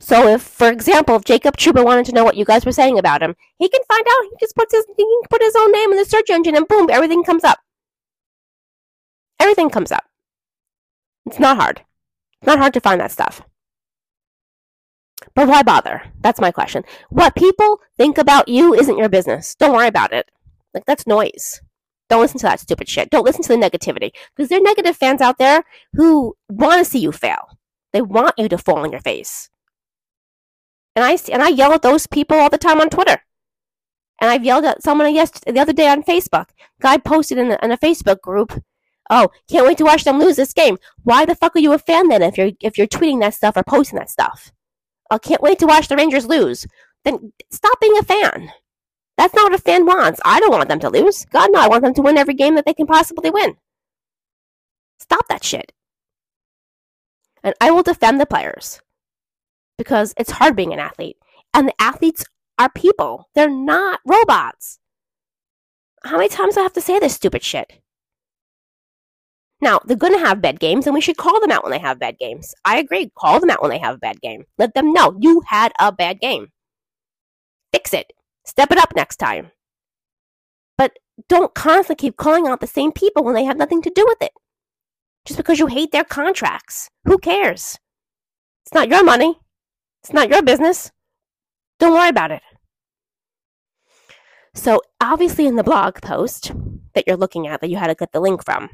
So 0.00 0.28
if, 0.28 0.42
for 0.42 0.68
example, 0.68 1.16
if 1.16 1.24
Jacob 1.24 1.56
Trouba 1.56 1.84
wanted 1.84 2.06
to 2.06 2.12
know 2.12 2.24
what 2.24 2.36
you 2.36 2.44
guys 2.44 2.64
were 2.64 2.72
saying 2.72 2.98
about 2.98 3.22
him, 3.22 3.34
he 3.58 3.68
can 3.68 3.82
find 3.88 4.06
out. 4.08 4.24
He 4.30 4.36
just 4.40 4.56
puts 4.56 4.74
his 4.74 4.84
he 4.96 5.04
can 5.04 5.28
put 5.28 5.42
his 5.42 5.56
own 5.56 5.72
name 5.72 5.90
in 5.92 5.98
the 5.98 6.04
search 6.04 6.30
engine, 6.30 6.56
and 6.56 6.66
boom, 6.68 6.88
everything 6.90 7.24
comes 7.24 7.44
up. 7.44 7.58
Everything 9.38 9.70
comes 9.70 9.92
up. 9.92 10.04
It's 11.26 11.38
not 11.38 11.56
hard. 11.56 11.82
It's 12.40 12.46
not 12.46 12.58
hard 12.58 12.74
to 12.74 12.80
find 12.80 13.00
that 13.00 13.12
stuff. 13.12 13.42
But 15.34 15.48
why 15.48 15.62
bother? 15.62 16.02
That's 16.20 16.40
my 16.40 16.50
question. 16.50 16.84
What 17.10 17.34
people 17.34 17.80
think 17.96 18.16
about 18.18 18.48
you 18.48 18.74
isn't 18.74 18.98
your 18.98 19.08
business. 19.08 19.54
Don't 19.54 19.74
worry 19.74 19.88
about 19.88 20.12
it. 20.12 20.30
Like 20.72 20.84
that's 20.86 21.06
noise. 21.06 21.60
Don't 22.08 22.20
listen 22.20 22.38
to 22.38 22.46
that 22.46 22.60
stupid 22.60 22.88
shit. 22.88 23.10
Don't 23.10 23.24
listen 23.24 23.42
to 23.42 23.48
the 23.48 23.56
negativity 23.56 24.12
because 24.34 24.48
there 24.48 24.58
are 24.58 24.62
negative 24.62 24.96
fans 24.96 25.20
out 25.20 25.38
there 25.38 25.64
who 25.94 26.36
want 26.48 26.78
to 26.78 26.84
see 26.84 27.00
you 27.00 27.12
fail. 27.12 27.58
They 27.92 28.02
want 28.02 28.34
you 28.38 28.48
to 28.48 28.58
fall 28.58 28.78
on 28.78 28.92
your 28.92 29.00
face. 29.00 29.50
And 30.96 31.04
I 31.04 31.18
and 31.30 31.42
I 31.42 31.48
yell 31.48 31.74
at 31.74 31.82
those 31.82 32.06
people 32.06 32.38
all 32.38 32.48
the 32.48 32.58
time 32.58 32.80
on 32.80 32.88
Twitter. 32.88 33.18
And 34.20 34.30
I've 34.30 34.44
yelled 34.44 34.64
at 34.64 34.82
someone 34.82 35.12
the 35.12 35.60
other 35.60 35.74
day 35.74 35.88
on 35.88 36.02
Facebook. 36.02 36.46
Guy 36.80 36.96
posted 36.96 37.36
in 37.36 37.52
a, 37.52 37.58
in 37.62 37.70
a 37.70 37.76
Facebook 37.76 38.22
group, 38.22 38.62
"Oh, 39.10 39.28
can't 39.48 39.66
wait 39.66 39.76
to 39.78 39.84
watch 39.84 40.04
them 40.04 40.18
lose 40.18 40.36
this 40.36 40.54
game." 40.54 40.78
Why 41.04 41.26
the 41.26 41.34
fuck 41.34 41.54
are 41.54 41.60
you 41.60 41.74
a 41.74 41.78
fan 41.78 42.08
then 42.08 42.22
if 42.22 42.38
you're 42.38 42.52
if 42.62 42.78
you're 42.78 42.86
tweeting 42.86 43.20
that 43.20 43.34
stuff 43.34 43.58
or 43.58 43.62
posting 43.62 43.98
that 43.98 44.10
stuff? 44.10 44.52
I 45.10 45.18
can't 45.18 45.42
wait 45.42 45.58
to 45.58 45.66
watch 45.66 45.88
the 45.88 45.96
Rangers 45.96 46.26
lose. 46.26 46.66
Then 47.04 47.32
stop 47.50 47.78
being 47.78 47.96
a 47.98 48.02
fan. 48.02 48.50
That's 49.18 49.34
not 49.34 49.50
what 49.50 49.60
a 49.60 49.62
fan 49.62 49.84
wants. 49.86 50.20
I 50.24 50.40
don't 50.40 50.50
want 50.50 50.68
them 50.68 50.80
to 50.80 50.90
lose. 50.90 51.26
God 51.26 51.50
no, 51.52 51.60
I 51.60 51.68
want 51.68 51.84
them 51.84 51.94
to 51.94 52.02
win 52.02 52.18
every 52.18 52.34
game 52.34 52.54
that 52.54 52.64
they 52.64 52.74
can 52.74 52.86
possibly 52.86 53.30
win. 53.30 53.56
Stop 54.98 55.28
that 55.28 55.44
shit. 55.44 55.72
And 57.44 57.54
I 57.60 57.70
will 57.70 57.82
defend 57.82 58.18
the 58.18 58.26
players 58.26 58.80
because 59.78 60.14
it's 60.16 60.30
hard 60.32 60.56
being 60.56 60.72
an 60.72 60.78
athlete. 60.78 61.16
And 61.54 61.68
the 61.68 61.74
athletes 61.80 62.24
are 62.58 62.70
people, 62.70 63.28
they're 63.34 63.50
not 63.50 64.00
robots. 64.06 64.78
How 66.04 66.16
many 66.16 66.28
times 66.28 66.54
do 66.54 66.60
I 66.60 66.64
have 66.64 66.72
to 66.74 66.80
say 66.80 66.98
this 66.98 67.14
stupid 67.14 67.42
shit? 67.42 67.80
Now, 69.60 69.80
they're 69.84 69.96
going 69.96 70.12
to 70.12 70.18
have 70.24 70.42
bad 70.42 70.60
games, 70.60 70.86
and 70.86 70.94
we 70.94 71.00
should 71.00 71.16
call 71.16 71.40
them 71.40 71.50
out 71.50 71.62
when 71.62 71.72
they 71.72 71.78
have 71.78 71.98
bad 71.98 72.18
games. 72.18 72.54
I 72.64 72.78
agree. 72.78 73.10
Call 73.16 73.40
them 73.40 73.50
out 73.50 73.62
when 73.62 73.70
they 73.70 73.78
have 73.78 73.94
a 73.94 73.98
bad 73.98 74.20
game. 74.20 74.44
Let 74.58 74.74
them 74.74 74.92
know 74.92 75.16
you 75.18 75.42
had 75.46 75.72
a 75.80 75.90
bad 75.90 76.20
game. 76.20 76.48
Fix 77.72 77.94
it. 77.94 78.12
Step 78.44 78.70
it 78.70 78.78
up 78.78 78.92
next 78.94 79.16
time. 79.16 79.50
But 80.76 80.98
don't 81.28 81.54
constantly 81.54 81.96
keep 81.96 82.16
calling 82.18 82.46
out 82.46 82.60
the 82.60 82.66
same 82.66 82.92
people 82.92 83.24
when 83.24 83.34
they 83.34 83.44
have 83.44 83.56
nothing 83.56 83.80
to 83.82 83.90
do 83.90 84.04
with 84.06 84.20
it. 84.20 84.32
Just 85.24 85.38
because 85.38 85.58
you 85.58 85.66
hate 85.66 85.90
their 85.90 86.04
contracts. 86.04 86.90
Who 87.06 87.18
cares? 87.18 87.78
It's 88.64 88.74
not 88.74 88.90
your 88.90 89.02
money. 89.02 89.40
It's 90.06 90.12
not 90.12 90.30
your 90.30 90.40
business. 90.40 90.92
Don't 91.80 91.92
worry 91.92 92.10
about 92.10 92.30
it. 92.30 92.42
So, 94.54 94.80
obviously, 95.00 95.48
in 95.48 95.56
the 95.56 95.64
blog 95.64 96.00
post 96.00 96.52
that 96.94 97.08
you're 97.08 97.16
looking 97.16 97.48
at, 97.48 97.60
that 97.60 97.70
you 97.70 97.76
had 97.76 97.88
to 97.88 97.96
get 97.96 98.12
the 98.12 98.20
link 98.20 98.44
from, 98.44 98.70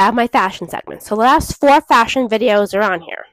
I 0.00 0.06
have 0.06 0.16
my 0.16 0.26
fashion 0.26 0.68
segment. 0.68 1.04
So, 1.04 1.14
the 1.14 1.20
last 1.20 1.60
four 1.60 1.80
fashion 1.80 2.26
videos 2.26 2.76
are 2.76 2.82
on 2.82 3.02
here. 3.02 3.26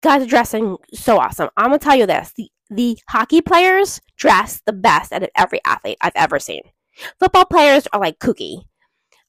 Guys 0.00 0.22
are 0.22 0.26
dressing 0.26 0.76
so 0.94 1.18
awesome. 1.18 1.48
I'm 1.56 1.70
going 1.70 1.80
to 1.80 1.84
tell 1.84 1.96
you 1.96 2.06
this 2.06 2.32
the, 2.36 2.48
the 2.70 2.98
hockey 3.08 3.40
players 3.40 4.00
dress 4.16 4.62
the 4.64 4.72
best 4.72 5.12
out 5.12 5.24
of 5.24 5.30
every 5.36 5.60
athlete 5.64 5.98
I've 6.00 6.12
ever 6.14 6.38
seen. 6.38 6.62
Football 7.18 7.46
players 7.46 7.88
are 7.92 7.98
like 7.98 8.20
kooky. 8.20 8.66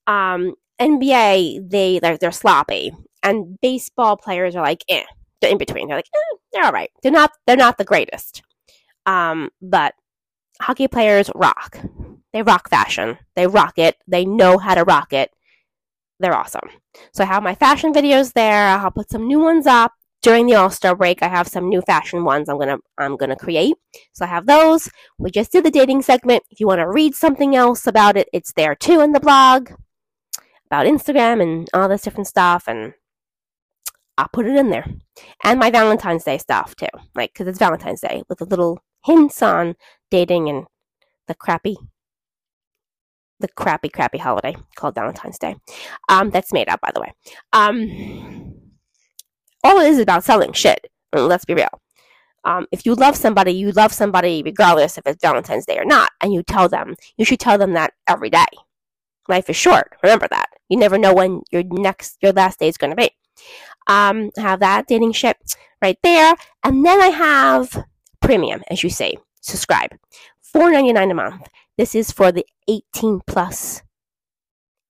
Um, 0.05 0.53
NBA, 0.79 1.71
they, 1.71 1.97
they're, 1.97 2.19
they're 2.19 2.31
sloppy. 2.31 2.91
And 3.23 3.59
baseball 3.61 4.15
players 4.15 4.55
are 4.55 4.61
like, 4.61 4.83
eh 4.87 5.05
in 5.51 5.57
between. 5.57 5.87
They're 5.87 5.97
like, 5.97 6.09
eh, 6.13 6.37
they're 6.51 6.65
all 6.65 6.71
right. 6.71 6.91
They're 7.01 7.11
not 7.11 7.31
they're 7.45 7.57
not 7.57 7.77
the 7.77 7.85
greatest. 7.85 8.41
Um, 9.05 9.49
but 9.61 9.93
hockey 10.61 10.87
players 10.87 11.29
rock. 11.35 11.77
They 12.31 12.41
rock 12.41 12.69
fashion. 12.69 13.17
They 13.35 13.47
rock 13.47 13.77
it. 13.77 13.97
They 14.07 14.25
know 14.25 14.57
how 14.57 14.75
to 14.75 14.83
rock 14.83 15.13
it. 15.13 15.31
They're 16.19 16.35
awesome. 16.35 16.69
So 17.13 17.23
I 17.23 17.27
have 17.27 17.43
my 17.43 17.55
fashion 17.55 17.93
videos 17.93 18.33
there. 18.33 18.69
I'll 18.69 18.91
put 18.91 19.09
some 19.09 19.27
new 19.27 19.39
ones 19.39 19.67
up 19.67 19.93
during 20.21 20.47
the 20.47 20.55
All-Star 20.55 20.95
break. 20.95 21.21
I 21.21 21.27
have 21.27 21.47
some 21.47 21.69
new 21.69 21.81
fashion 21.81 22.23
ones 22.23 22.49
I'm 22.49 22.57
gonna 22.57 22.77
I'm 22.97 23.17
gonna 23.17 23.35
create. 23.35 23.75
So 24.13 24.25
I 24.25 24.29
have 24.29 24.45
those. 24.45 24.89
We 25.19 25.31
just 25.31 25.51
did 25.51 25.65
the 25.65 25.71
dating 25.71 26.01
segment. 26.01 26.43
If 26.49 26.59
you 26.59 26.67
want 26.67 26.79
to 26.79 26.89
read 26.89 27.13
something 27.13 27.55
else 27.55 27.85
about 27.85 28.17
it, 28.17 28.29
it's 28.33 28.53
there 28.53 28.75
too 28.75 29.01
in 29.01 29.11
the 29.11 29.19
blog 29.19 29.71
about 30.65 30.87
Instagram 30.87 31.41
and 31.41 31.69
all 31.73 31.87
this 31.87 32.01
different 32.01 32.27
stuff 32.27 32.63
and 32.67 32.93
I'll 34.17 34.29
put 34.31 34.45
it 34.45 34.55
in 34.55 34.69
there. 34.69 34.85
And 35.43 35.59
my 35.59 35.71
Valentine's 35.71 36.23
Day 36.23 36.37
stuff 36.37 36.75
too. 36.75 36.87
Like, 37.15 37.33
because 37.33 37.47
it's 37.47 37.59
Valentine's 37.59 38.01
Day 38.01 38.23
with 38.29 38.41
a 38.41 38.45
little 38.45 38.79
hints 39.05 39.41
on 39.41 39.75
dating 40.11 40.49
and 40.49 40.65
the 41.27 41.35
crappy, 41.35 41.77
the 43.39 43.47
crappy, 43.49 43.89
crappy 43.89 44.19
holiday 44.19 44.55
called 44.75 44.95
Valentine's 44.95 45.39
Day. 45.39 45.55
Um, 46.09 46.29
that's 46.29 46.53
made 46.53 46.69
up, 46.69 46.81
by 46.81 46.91
the 46.93 47.01
way. 47.01 47.13
Um, 47.53 48.55
all 49.63 49.79
it 49.79 49.87
is 49.87 49.99
about 49.99 50.23
selling 50.23 50.53
shit. 50.53 50.87
Let's 51.13 51.45
be 51.45 51.53
real. 51.53 51.81
Um, 52.45 52.67
if 52.71 52.85
you 52.85 52.93
love 52.95 53.15
somebody, 53.15 53.53
you 53.53 53.71
love 53.71 53.93
somebody 53.93 54.43
regardless 54.43 54.97
if 54.97 55.07
it's 55.07 55.21
Valentine's 55.21 55.65
Day 55.65 55.77
or 55.77 55.85
not, 55.85 56.11
and 56.21 56.33
you 56.33 56.43
tell 56.43 56.67
them, 56.67 56.95
you 57.17 57.23
should 57.25 57.39
tell 57.39 57.57
them 57.57 57.73
that 57.73 57.93
every 58.07 58.29
day. 58.29 58.45
Life 59.29 59.49
is 59.49 59.55
short. 59.55 59.95
Remember 60.03 60.27
that. 60.29 60.47
You 60.67 60.77
never 60.77 60.97
know 60.97 61.13
when 61.13 61.41
your 61.51 61.63
next, 61.63 62.17
your 62.21 62.33
last 62.33 62.59
day 62.59 62.67
is 62.67 62.77
going 62.77 62.89
to 62.89 62.97
be. 62.97 63.09
Um, 63.87 64.31
I 64.37 64.41
have 64.41 64.59
that 64.61 64.87
dating 64.87 65.13
ship 65.13 65.37
right 65.81 65.97
there. 66.03 66.35
And 66.63 66.85
then 66.85 67.01
I 67.01 67.07
have 67.07 67.83
premium, 68.21 68.63
as 68.69 68.83
you 68.83 68.89
say, 68.89 69.17
subscribe. 69.41 69.91
$4.99 70.55 71.11
a 71.11 71.13
month. 71.13 71.47
This 71.77 71.95
is 71.95 72.11
for 72.11 72.31
the 72.31 72.45
18 72.67 73.21
plus. 73.27 73.81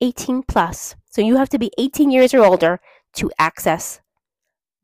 18 0.02 0.44
plus. 0.44 0.96
So 1.10 1.22
you 1.22 1.38
have 1.38 1.50
to 1.50 1.60
be 1.60 1.72
18 1.78 2.12
years 2.12 2.34
or 2.34 2.44
older 2.44 2.80
to 3.16 3.32
access 3.40 4.02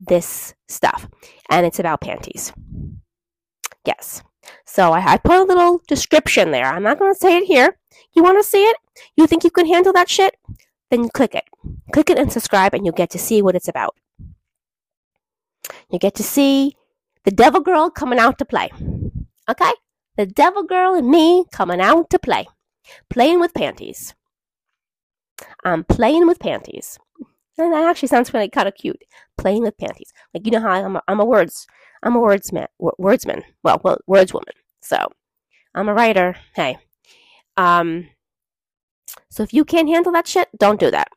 this 0.00 0.54
stuff. 0.68 1.08
And 1.50 1.66
it's 1.66 1.78
about 1.78 2.00
panties. 2.00 2.52
Yes. 3.84 4.22
So 4.64 4.92
I, 4.92 5.12
I 5.12 5.16
put 5.18 5.36
a 5.36 5.44
little 5.44 5.82
description 5.86 6.50
there. 6.50 6.66
I'm 6.66 6.82
not 6.82 6.98
going 6.98 7.12
to 7.12 7.18
say 7.18 7.36
it 7.36 7.44
here. 7.44 7.76
You 8.14 8.22
want 8.22 8.38
to 8.38 8.48
see 8.48 8.62
it? 8.62 8.76
You 9.16 9.26
think 9.26 9.44
you 9.44 9.50
can 9.50 9.66
handle 9.66 9.92
that 9.92 10.08
shit? 10.08 10.36
Then 10.90 11.08
click 11.08 11.34
it. 11.34 11.44
Click 11.92 12.10
it 12.10 12.18
and 12.18 12.32
subscribe, 12.32 12.74
and 12.74 12.84
you'll 12.84 12.94
get 12.94 13.10
to 13.10 13.18
see 13.18 13.42
what 13.42 13.54
it's 13.54 13.68
about. 13.68 13.96
You 15.90 15.98
get 15.98 16.14
to 16.16 16.22
see 16.22 16.76
the 17.24 17.30
devil 17.30 17.60
girl 17.60 17.90
coming 17.90 18.18
out 18.18 18.38
to 18.38 18.44
play. 18.44 18.70
Okay? 19.48 19.72
The 20.16 20.26
devil 20.26 20.62
girl 20.62 20.94
and 20.94 21.08
me 21.08 21.44
coming 21.52 21.80
out 21.80 22.10
to 22.10 22.18
play. 22.18 22.46
Playing 23.08 23.40
with 23.40 23.54
panties. 23.54 24.14
I'm 25.64 25.84
playing 25.84 26.26
with 26.26 26.38
panties. 26.38 26.98
And 27.58 27.72
that 27.72 27.84
actually 27.84 28.08
sounds 28.08 28.32
really 28.32 28.48
kind 28.48 28.68
of 28.68 28.74
cute. 28.74 29.02
Playing 29.36 29.62
with 29.62 29.78
panties. 29.78 30.12
Like, 30.32 30.46
you 30.46 30.52
know 30.52 30.60
how 30.60 30.70
I'm 30.70 30.96
a, 30.96 31.02
I'm 31.08 31.20
a 31.20 31.24
words, 31.24 31.66
I'm 32.02 32.16
a 32.16 32.20
wordsman, 32.20 32.66
wordsman. 32.80 33.42
Well, 33.62 33.80
well, 33.84 33.98
wordswoman. 34.08 34.54
So, 34.80 35.08
I'm 35.74 35.88
a 35.88 35.94
writer. 35.94 36.36
Hey. 36.54 36.78
Um, 37.56 38.08
so 39.30 39.42
if 39.42 39.52
you 39.52 39.64
can't 39.64 39.88
handle 39.88 40.12
that 40.12 40.26
shit, 40.26 40.48
don't 40.58 40.80
do 40.80 40.90
that. 40.90 41.08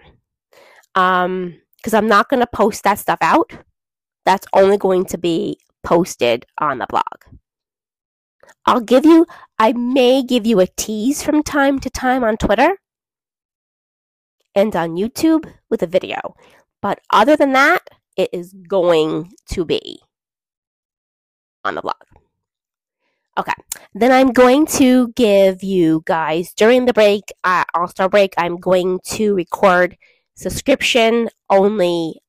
Um, 0.95 1.59
because 1.77 1.93
I'm 1.93 2.07
not 2.07 2.29
gonna 2.29 2.47
post 2.47 2.83
that 2.83 2.99
stuff 2.99 3.19
out. 3.21 3.51
That's 4.25 4.47
only 4.53 4.77
going 4.77 5.05
to 5.05 5.17
be 5.17 5.57
posted 5.83 6.45
on 6.59 6.77
the 6.77 6.87
blog. 6.89 7.39
I'll 8.65 8.79
give 8.79 9.05
you, 9.05 9.25
I 9.59 9.73
may 9.73 10.23
give 10.23 10.45
you 10.45 10.59
a 10.61 10.67
tease 10.67 11.21
from 11.21 11.43
time 11.43 11.79
to 11.79 11.89
time 11.89 12.23
on 12.23 12.37
Twitter 12.37 12.77
and 14.55 14.73
on 14.75 14.95
YouTube 14.95 15.51
with 15.69 15.83
a 15.83 15.87
video. 15.87 16.35
But 16.81 16.99
other 17.09 17.35
than 17.35 17.51
that, 17.53 17.81
it 18.15 18.29
is 18.31 18.53
going 18.53 19.33
to 19.49 19.65
be 19.65 19.99
on 21.65 21.75
the 21.75 21.81
blog. 21.81 21.95
Okay. 23.37 23.53
Then 23.95 24.11
I'm 24.11 24.31
going 24.31 24.65
to 24.77 25.09
give 25.09 25.63
you 25.63 26.03
guys 26.05 26.53
during 26.53 26.85
the 26.85 26.93
break, 26.93 27.23
uh, 27.43 27.63
All 27.73 27.87
Star 27.87 28.09
break, 28.09 28.33
I'm 28.37 28.57
going 28.57 28.99
to 29.05 29.33
record 29.33 29.97
subscription 30.35 31.29
only 31.49 32.21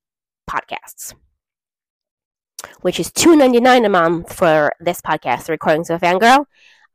podcasts, 0.49 1.15
which 2.81 3.01
is 3.01 3.13
two 3.13 3.37
ninety 3.37 3.61
nine 3.61 3.85
a 3.85 3.89
month 3.89 4.33
for 4.33 4.73
this 4.81 5.01
podcast, 5.01 5.47
the 5.47 5.53
recordings 5.53 5.91
of 5.91 6.03
a 6.03 6.07
fangirl, 6.07 6.47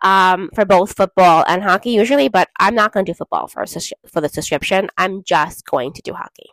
um, 0.03 0.49
for 0.55 0.65
both 0.65 0.95
football 0.95 1.43
and 1.47 1.63
hockey 1.63 1.91
usually. 1.91 2.29
But 2.29 2.49
I'm 2.59 2.75
not 2.75 2.91
going 2.91 3.05
to 3.05 3.11
do 3.11 3.17
football 3.17 3.47
for 3.47 3.65
for 4.07 4.21
the 4.21 4.29
subscription. 4.29 4.89
I'm 4.97 5.23
just 5.23 5.65
going 5.65 5.93
to 5.93 6.01
do 6.01 6.13
hockey, 6.13 6.49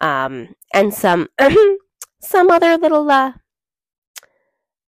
um, 0.00 0.54
and 0.72 0.94
some 0.94 1.28
some 2.20 2.50
other 2.50 2.76
little 2.76 3.10
uh, 3.10 3.32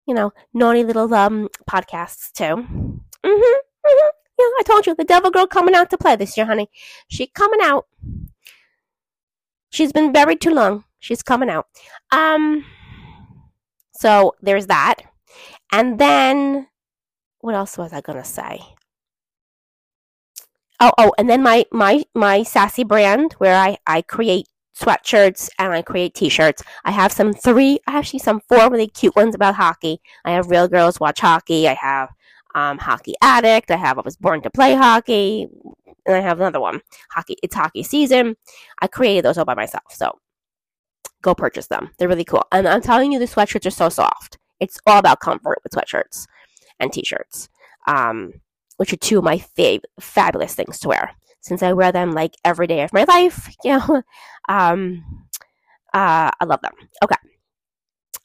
you 0.10 0.16
know 0.16 0.34
naughty 0.54 0.84
little 0.84 1.14
um 1.14 1.48
podcasts 1.70 2.32
too. 2.34 2.44
Mm-hmm, 2.44 3.30
mm-hmm. 3.30 4.10
Yeah, 4.40 4.52
I 4.60 4.64
told 4.66 4.88
you 4.88 4.96
the 4.96 5.04
Devil 5.04 5.30
Girl 5.30 5.46
coming 5.46 5.76
out 5.76 5.90
to 5.92 5.98
play 5.98 6.16
this 6.16 6.36
year, 6.36 6.48
honey. 6.48 6.70
She 7.10 7.28
coming 7.28 7.60
out. 7.62 7.86
She's 9.70 9.94
been 9.94 10.12
buried 10.12 10.42
too 10.42 10.52
long. 10.52 10.86
She's 10.98 11.22
coming 11.22 11.50
out. 11.50 11.68
Um, 12.12 12.66
so 13.92 14.34
there's 14.42 14.66
that. 14.68 14.96
And 15.72 16.00
then, 16.00 16.68
what 17.42 17.54
else 17.54 17.78
was 17.78 17.94
I 17.94 18.02
gonna 18.02 18.26
say? 18.26 18.62
Oh, 20.80 20.92
oh, 20.98 21.14
and 21.20 21.30
then 21.30 21.44
my 21.44 21.66
my 21.72 22.04
my 22.16 22.42
sassy 22.42 22.84
brand 22.84 23.34
where 23.34 23.56
I 23.56 23.78
I 23.86 24.02
create 24.02 24.48
sweatshirts 24.80 25.50
and 25.60 25.74
I 25.74 25.82
create 25.82 26.14
t-shirts. 26.14 26.64
I 26.86 26.92
have 26.92 27.12
some 27.12 27.34
three, 27.34 27.80
actually 27.88 28.20
some 28.20 28.42
four 28.48 28.70
really 28.70 28.88
cute 28.88 29.16
ones 29.16 29.36
about 29.36 29.56
hockey. 29.56 30.00
I 30.26 30.32
have 30.32 30.50
Real 30.50 30.68
Girls 30.68 31.00
Watch 31.00 31.20
Hockey. 31.20 31.68
I 31.68 31.74
have 31.74 32.10
um, 32.56 32.78
Hockey 32.78 33.14
Addict. 33.22 33.72
I 33.72 33.76
have 33.76 33.98
I 33.98 34.02
was 34.02 34.18
born 34.18 34.42
to 34.42 34.50
play 34.50 34.74
hockey, 34.76 35.48
and 36.06 36.16
I 36.16 36.20
have 36.20 36.40
another 36.40 36.60
one. 36.60 36.82
Hockey. 37.12 37.36
It's 37.44 37.56
hockey 37.56 37.84
season. 37.84 38.36
I 38.82 38.88
created 38.88 39.26
those 39.26 39.38
all 39.38 39.46
by 39.46 39.56
myself. 39.56 39.84
So 39.92 40.18
go 41.22 41.36
purchase 41.36 41.68
them. 41.68 41.90
They're 41.98 42.08
really 42.08 42.26
cool. 42.26 42.46
And 42.52 42.68
I'm 42.68 42.82
telling 42.82 43.12
you, 43.12 43.20
the 43.20 43.26
sweatshirts 43.26 43.66
are 43.66 43.72
so 43.72 43.90
soft. 43.90 44.38
It's 44.60 44.80
all 44.86 45.00
about 45.00 45.20
comfort 45.20 45.60
with 45.64 45.74
sweatshirts 45.74 46.26
and 46.80 46.92
t-shirts, 46.92 47.50
um, 47.88 48.34
which 48.78 48.94
are 48.94 48.98
two 48.98 49.20
of 49.20 49.24
my 49.24 49.38
fav- 49.38 49.84
fabulous 50.00 50.56
things 50.56 50.80
to 50.80 50.88
wear. 50.90 51.12
Since 51.42 51.64
I 51.64 51.74
wear 51.74 51.92
them 51.92 52.12
like 52.12 52.36
every 52.44 52.68
day 52.68 52.82
of 52.82 52.94
my 52.94 53.06
life, 53.06 53.50
you 53.64 53.78
know, 53.78 54.04
um, 54.48 55.04
uh, 55.94 56.32
I 56.40 56.46
love 56.46 56.62
them. 56.62 56.74
Okay, 57.04 57.16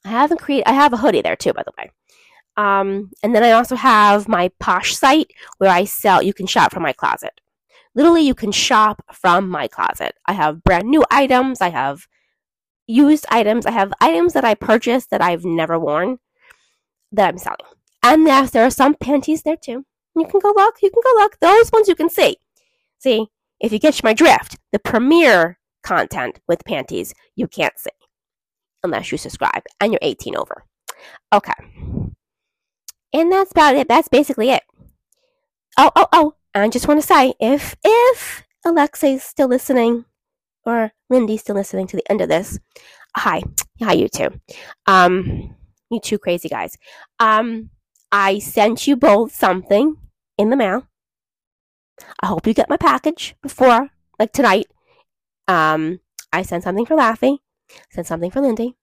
I 0.05 0.09
haven't 0.09 0.41
created. 0.41 0.69
I 0.69 0.73
have 0.73 0.93
a 0.93 0.99
hoodie 0.99 1.23
there 1.23 1.37
too, 1.37 1.53
by 1.53 1.63
the 1.63 1.73
way. 1.79 1.91
Um, 2.57 3.11
and 3.23 3.35
then 3.35 3.43
I 3.43 3.53
also 3.53 3.75
have 3.77 4.29
my 4.29 4.51
Posh 4.61 4.95
site 4.95 5.33
where 5.59 5.71
I 5.71 5.85
sell, 5.85 6.23
you 6.23 6.33
can 6.33 6.47
shop 6.47 6.73
from 6.73 6.83
my 6.83 6.93
closet. 6.93 7.41
Literally, 7.95 8.23
you 8.23 8.35
can 8.35 8.53
shop 8.53 9.05
from 9.13 9.49
my 9.49 9.69
closet. 9.69 10.15
I 10.27 10.33
have 10.33 10.65
brand 10.65 10.89
new 10.89 11.05
items. 11.11 11.61
I 11.61 11.71
have 11.71 12.07
used 12.87 13.27
items. 13.29 13.67
I 13.67 13.71
have 13.71 13.93
items 14.01 14.33
that 14.35 14.45
I 14.45 14.55
purchased 14.55 15.11
that 15.11 15.23
I've 15.23 15.45
never 15.45 15.79
worn 15.79 16.19
that 17.13 17.29
I'm 17.29 17.39
selling. 17.39 17.59
And 18.03 18.27
yes, 18.27 18.51
there 18.51 18.65
are 18.65 18.71
some 18.71 18.95
panties 18.95 19.43
there 19.43 19.57
too. 19.57 19.87
You 20.17 20.27
can 20.27 20.41
go 20.41 20.53
look. 20.55 20.77
You 20.83 20.91
can 20.91 21.03
go 21.05 21.21
look. 21.21 21.39
Those 21.41 21.73
ones 21.73 21.89
you 21.89 21.95
can 21.95 22.11
see. 22.11 22.37
See, 22.99 23.27
if 23.61 23.73
you 23.73 23.81
catch 23.81 24.03
my 24.03 24.15
drift, 24.15 24.59
the 24.73 24.79
premiere 24.79 25.59
content 25.83 26.41
with 26.49 26.65
panties 26.65 27.15
you 27.37 27.47
can't 27.47 27.79
see 27.79 27.91
unless 28.83 29.13
you 29.13 29.19
subscribe 29.19 29.63
and 29.81 29.93
you're 29.93 29.99
18 30.03 30.37
over. 30.37 30.65
Okay. 31.33 31.53
And 33.13 33.31
that's 33.31 33.53
about 33.53 33.77
it. 33.77 33.89
That's 33.89 34.09
basically 34.09 34.51
it. 34.51 34.63
Oh, 35.79 35.91
oh, 35.97 36.07
oh. 36.13 36.35
I 36.55 36.69
just 36.69 36.87
want 36.87 37.01
to 37.01 37.07
say 37.07 37.35
if 37.41 37.75
if 37.83 38.45
Alexei's 38.65 39.25
still 39.25 39.49
listening 39.49 40.05
or 40.65 40.93
Lindy's 41.11 41.41
still 41.41 41.57
listening 41.57 41.89
to 41.89 41.97
the 41.97 42.09
end 42.11 42.21
of 42.21 42.29
this, 42.29 42.61
hi. 43.17 43.43
Hi 43.83 43.95
you 43.95 44.09
two. 44.09 44.29
Um 44.87 45.57
you 45.91 46.01
two 46.01 46.19
crazy 46.19 46.49
guys. 46.49 46.77
Um 47.19 47.71
I 48.13 48.39
sent 48.39 48.87
you 48.87 48.95
both 48.95 49.35
something 49.35 49.97
in 50.39 50.51
the 50.51 50.57
mail. 50.57 50.87
I 52.21 52.27
hope 52.27 52.47
you 52.47 52.55
get 52.55 52.69
my 52.69 52.77
package 52.77 53.35
before 53.43 53.91
like 54.19 54.33
tonight. 54.33 54.67
Um 55.49 56.01
I 56.33 56.43
sent 56.43 56.65
something 56.65 56.87
for 56.87 56.97
Laffy, 56.97 57.39
sent 57.91 58.07
something 58.07 58.31
for 58.31 58.41
Lindy. 58.41 58.77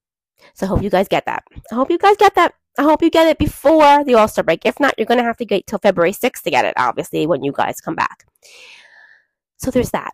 So 0.54 0.66
I 0.66 0.70
hope 0.70 0.82
you 0.82 0.90
guys 0.90 1.08
get 1.08 1.26
that. 1.26 1.44
I 1.72 1.76
hope 1.76 1.90
you 1.90 1.98
guys 1.98 2.18
get 2.18 2.36
that. 2.36 2.54
I 2.78 2.84
hope 2.84 3.02
you 3.02 3.10
get 3.10 3.28
it 3.28 3.38
before 3.38 4.04
the 4.04 4.16
All 4.16 4.28
Star 4.28 4.44
break. 4.44 4.66
If 4.66 4.80
not, 4.80 4.96
you're 4.98 5.06
going 5.06 5.18
to 5.18 5.24
have 5.24 5.38
to 5.38 5.46
wait 5.50 5.68
till 5.68 5.80
February 5.80 6.14
6th 6.14 6.42
to 6.44 6.50
get 6.50 6.66
it, 6.66 6.74
obviously, 6.78 7.28
when 7.28 7.44
you 7.44 7.52
guys 7.52 7.82
come 7.82 7.96
back. 7.96 8.26
So 9.58 9.72
there's 9.72 9.92
that. 9.92 10.14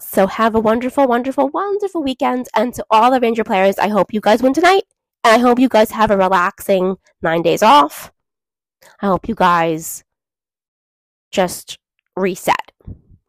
So 0.00 0.26
have 0.26 0.54
a 0.54 0.60
wonderful, 0.60 1.06
wonderful, 1.06 1.48
wonderful 1.48 2.02
weekend. 2.02 2.48
And 2.54 2.72
to 2.74 2.84
all 2.90 3.10
the 3.10 3.20
Ranger 3.20 3.44
players, 3.44 3.78
I 3.78 3.88
hope 3.88 4.14
you 4.14 4.20
guys 4.20 4.42
win 4.42 4.54
tonight. 4.54 4.84
And 5.24 5.34
I 5.34 5.38
hope 5.38 5.58
you 5.58 5.68
guys 5.68 5.90
have 5.90 6.10
a 6.10 6.16
relaxing 6.16 6.96
nine 7.20 7.42
days 7.42 7.62
off. 7.62 8.12
I 9.02 9.06
hope 9.06 9.28
you 9.28 9.34
guys 9.34 10.04
just 11.38 11.78
reset 12.16 12.72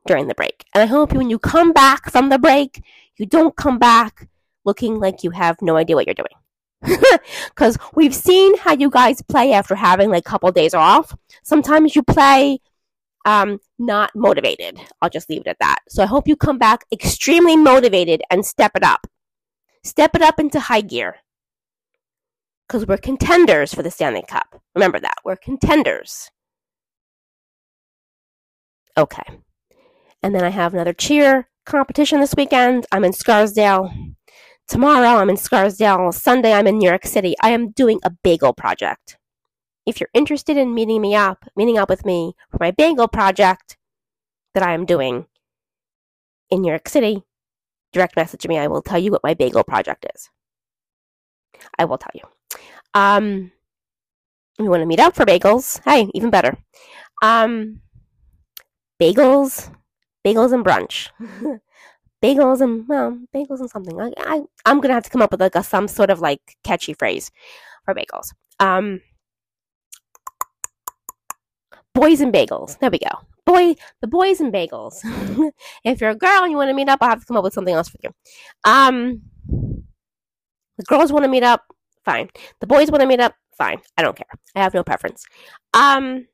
during 0.07 0.27
the 0.27 0.33
break. 0.33 0.65
And 0.73 0.81
I 0.81 0.87
hope 0.87 1.13
when 1.13 1.29
you 1.29 1.37
come 1.37 1.71
back 1.73 2.11
from 2.11 2.29
the 2.29 2.39
break, 2.39 2.81
you 3.17 3.27
don't 3.27 3.55
come 3.55 3.77
back 3.77 4.27
looking 4.65 4.99
like 4.99 5.23
you 5.23 5.29
have 5.29 5.61
no 5.61 5.77
idea 5.77 5.95
what 5.95 6.07
you're 6.07 6.23
doing 6.23 6.97
because 7.49 7.77
we've 7.93 8.15
seen 8.15 8.57
how 8.57 8.73
you 8.73 8.89
guys 8.89 9.21
play 9.21 9.53
after 9.53 9.75
having 9.75 10.09
like 10.09 10.25
a 10.25 10.29
couple 10.29 10.51
days 10.51 10.73
off. 10.73 11.15
Sometimes 11.43 11.95
you 11.95 12.01
play 12.01 12.57
um, 13.25 13.59
not 13.77 14.09
motivated. 14.15 14.79
I'll 15.03 15.11
just 15.11 15.29
leave 15.29 15.41
it 15.41 15.47
at 15.47 15.59
that. 15.59 15.77
So 15.87 16.01
I 16.01 16.07
hope 16.07 16.27
you 16.27 16.35
come 16.35 16.57
back 16.57 16.85
extremely 16.91 17.57
motivated 17.57 18.23
and 18.31 18.43
step 18.43 18.71
it 18.73 18.83
up. 18.83 19.05
Step 19.83 20.15
it 20.15 20.23
up 20.23 20.39
into 20.39 20.59
high 20.59 20.81
gear. 20.81 21.17
Because 22.67 22.87
we're 22.87 22.97
contenders 22.97 23.71
for 23.71 23.83
the 23.83 23.91
Stanley 23.91 24.23
Cup. 24.27 24.59
Remember 24.73 24.99
that. 24.99 25.17
We're 25.23 25.35
contenders. 25.35 26.31
Okay. 28.99 29.23
And 30.21 30.35
then 30.35 30.43
I 30.43 30.49
have 30.49 30.73
another 30.73 30.91
cheer 30.91 31.47
competition 31.65 32.19
this 32.19 32.35
weekend. 32.35 32.85
I'm 32.91 33.05
in 33.05 33.13
Scarsdale. 33.13 33.89
Tomorrow 34.67 35.21
I'm 35.21 35.29
in 35.29 35.37
Scarsdale. 35.37 36.11
Sunday 36.11 36.51
I'm 36.51 36.67
in 36.67 36.77
New 36.77 36.89
York 36.89 37.05
City. 37.05 37.33
I 37.41 37.51
am 37.51 37.71
doing 37.71 38.01
a 38.03 38.09
bagel 38.09 38.53
project. 38.53 39.17
If 39.85 40.01
you're 40.01 40.09
interested 40.13 40.57
in 40.57 40.73
meeting 40.73 40.99
me 41.01 41.15
up, 41.15 41.45
meeting 41.55 41.77
up 41.77 41.87
with 41.87 42.05
me 42.05 42.33
for 42.51 42.57
my 42.59 42.71
bagel 42.71 43.07
project 43.07 43.77
that 44.53 44.63
I 44.63 44.73
am 44.73 44.85
doing 44.85 45.27
in 46.49 46.61
New 46.61 46.69
York 46.69 46.89
City, 46.89 47.23
direct 47.93 48.17
message 48.17 48.45
me. 48.49 48.57
I 48.57 48.67
will 48.67 48.81
tell 48.81 48.99
you 48.99 49.11
what 49.11 49.23
my 49.23 49.33
bagel 49.33 49.63
project 49.63 50.05
is. 50.13 50.29
I 51.77 51.85
will 51.85 51.97
tell 51.97 52.11
you. 52.13 52.23
Um, 52.93 53.53
if 54.57 54.65
you 54.65 54.69
want 54.69 54.81
to 54.81 54.85
meet 54.85 54.99
up 54.99 55.15
for 55.15 55.25
bagels, 55.25 55.79
hey, 55.85 56.09
even 56.13 56.31
better. 56.31 56.57
Um, 57.21 57.79
bagels, 59.01 59.73
bagels 60.25 60.53
and 60.53 60.65
brunch. 60.65 61.09
bagels 62.23 62.61
and 62.61 62.87
well, 62.87 63.17
bagels 63.33 63.59
and 63.59 63.69
something. 63.69 63.99
I, 63.99 64.11
I 64.17 64.41
I'm 64.65 64.81
gonna 64.81 64.93
have 64.93 65.03
to 65.03 65.09
come 65.09 65.21
up 65.21 65.31
with 65.31 65.41
like 65.41 65.55
a, 65.55 65.63
some 65.63 65.87
sort 65.87 66.09
of 66.09 66.19
like 66.19 66.57
catchy 66.63 66.93
phrase 66.93 67.31
for 67.85 67.93
bagels. 67.93 68.33
Um, 68.59 69.01
boys 71.93 72.21
and 72.21 72.33
bagels. 72.33 72.77
There 72.79 72.91
we 72.91 72.99
go. 72.99 73.09
Boy, 73.45 73.75
the 74.01 74.07
boys 74.07 74.41
and 74.41 74.53
bagels. 74.53 75.01
if 75.83 76.01
you're 76.01 76.11
a 76.11 76.15
girl 76.15 76.43
and 76.43 76.51
you 76.51 76.57
want 76.57 76.69
to 76.69 76.73
meet 76.75 76.89
up, 76.89 76.99
I'll 77.01 77.09
have 77.09 77.21
to 77.21 77.25
come 77.25 77.37
up 77.37 77.43
with 77.43 77.53
something 77.53 77.73
else 77.73 77.89
for 77.89 77.97
you. 78.03 78.11
Um, 78.63 79.21
the 80.77 80.83
girls 80.85 81.11
want 81.11 81.23
to 81.23 81.29
meet 81.29 81.43
up, 81.43 81.63
fine. 82.05 82.29
The 82.59 82.67
boys 82.67 82.91
want 82.91 83.01
to 83.01 83.07
meet 83.07 83.19
up, 83.19 83.33
fine. 83.57 83.79
I 83.97 84.03
don't 84.03 84.15
care. 84.15 84.27
I 84.55 84.61
have 84.61 84.73
no 84.73 84.83
preference. 84.83 85.25
Um, 85.73 86.27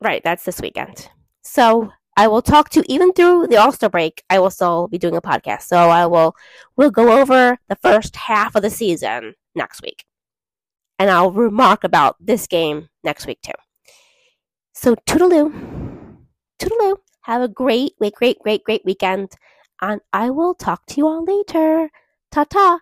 right. 0.00 0.22
That's 0.24 0.44
this 0.44 0.60
weekend. 0.60 1.08
So 1.46 1.92
I 2.16 2.26
will 2.26 2.42
talk 2.42 2.70
to 2.70 2.82
even 2.92 3.12
through 3.12 3.46
the 3.46 3.56
All 3.56 3.70
Star 3.70 3.88
break. 3.88 4.24
I 4.28 4.40
will 4.40 4.50
still 4.50 4.88
be 4.88 4.98
doing 4.98 5.16
a 5.16 5.22
podcast, 5.22 5.62
so 5.62 5.76
I 5.76 6.04
will 6.06 6.34
we'll 6.76 6.90
go 6.90 7.20
over 7.20 7.56
the 7.68 7.76
first 7.76 8.16
half 8.16 8.56
of 8.56 8.62
the 8.62 8.70
season 8.70 9.34
next 9.54 9.80
week, 9.80 10.04
and 10.98 11.08
I'll 11.08 11.30
remark 11.30 11.84
about 11.84 12.16
this 12.18 12.48
game 12.48 12.88
next 13.04 13.26
week 13.26 13.38
too. 13.42 13.52
So 14.74 14.96
toodaloo, 15.06 16.16
toodaloo. 16.58 16.96
Have 17.22 17.42
a 17.42 17.48
great, 17.48 17.96
great, 17.98 18.14
great, 18.14 18.38
great, 18.40 18.64
great 18.64 18.84
weekend, 18.84 19.32
and 19.80 20.00
I 20.12 20.30
will 20.30 20.54
talk 20.54 20.84
to 20.86 20.94
you 20.96 21.06
all 21.06 21.24
later. 21.24 21.90
Ta 22.32 22.44
ta. 22.44 22.80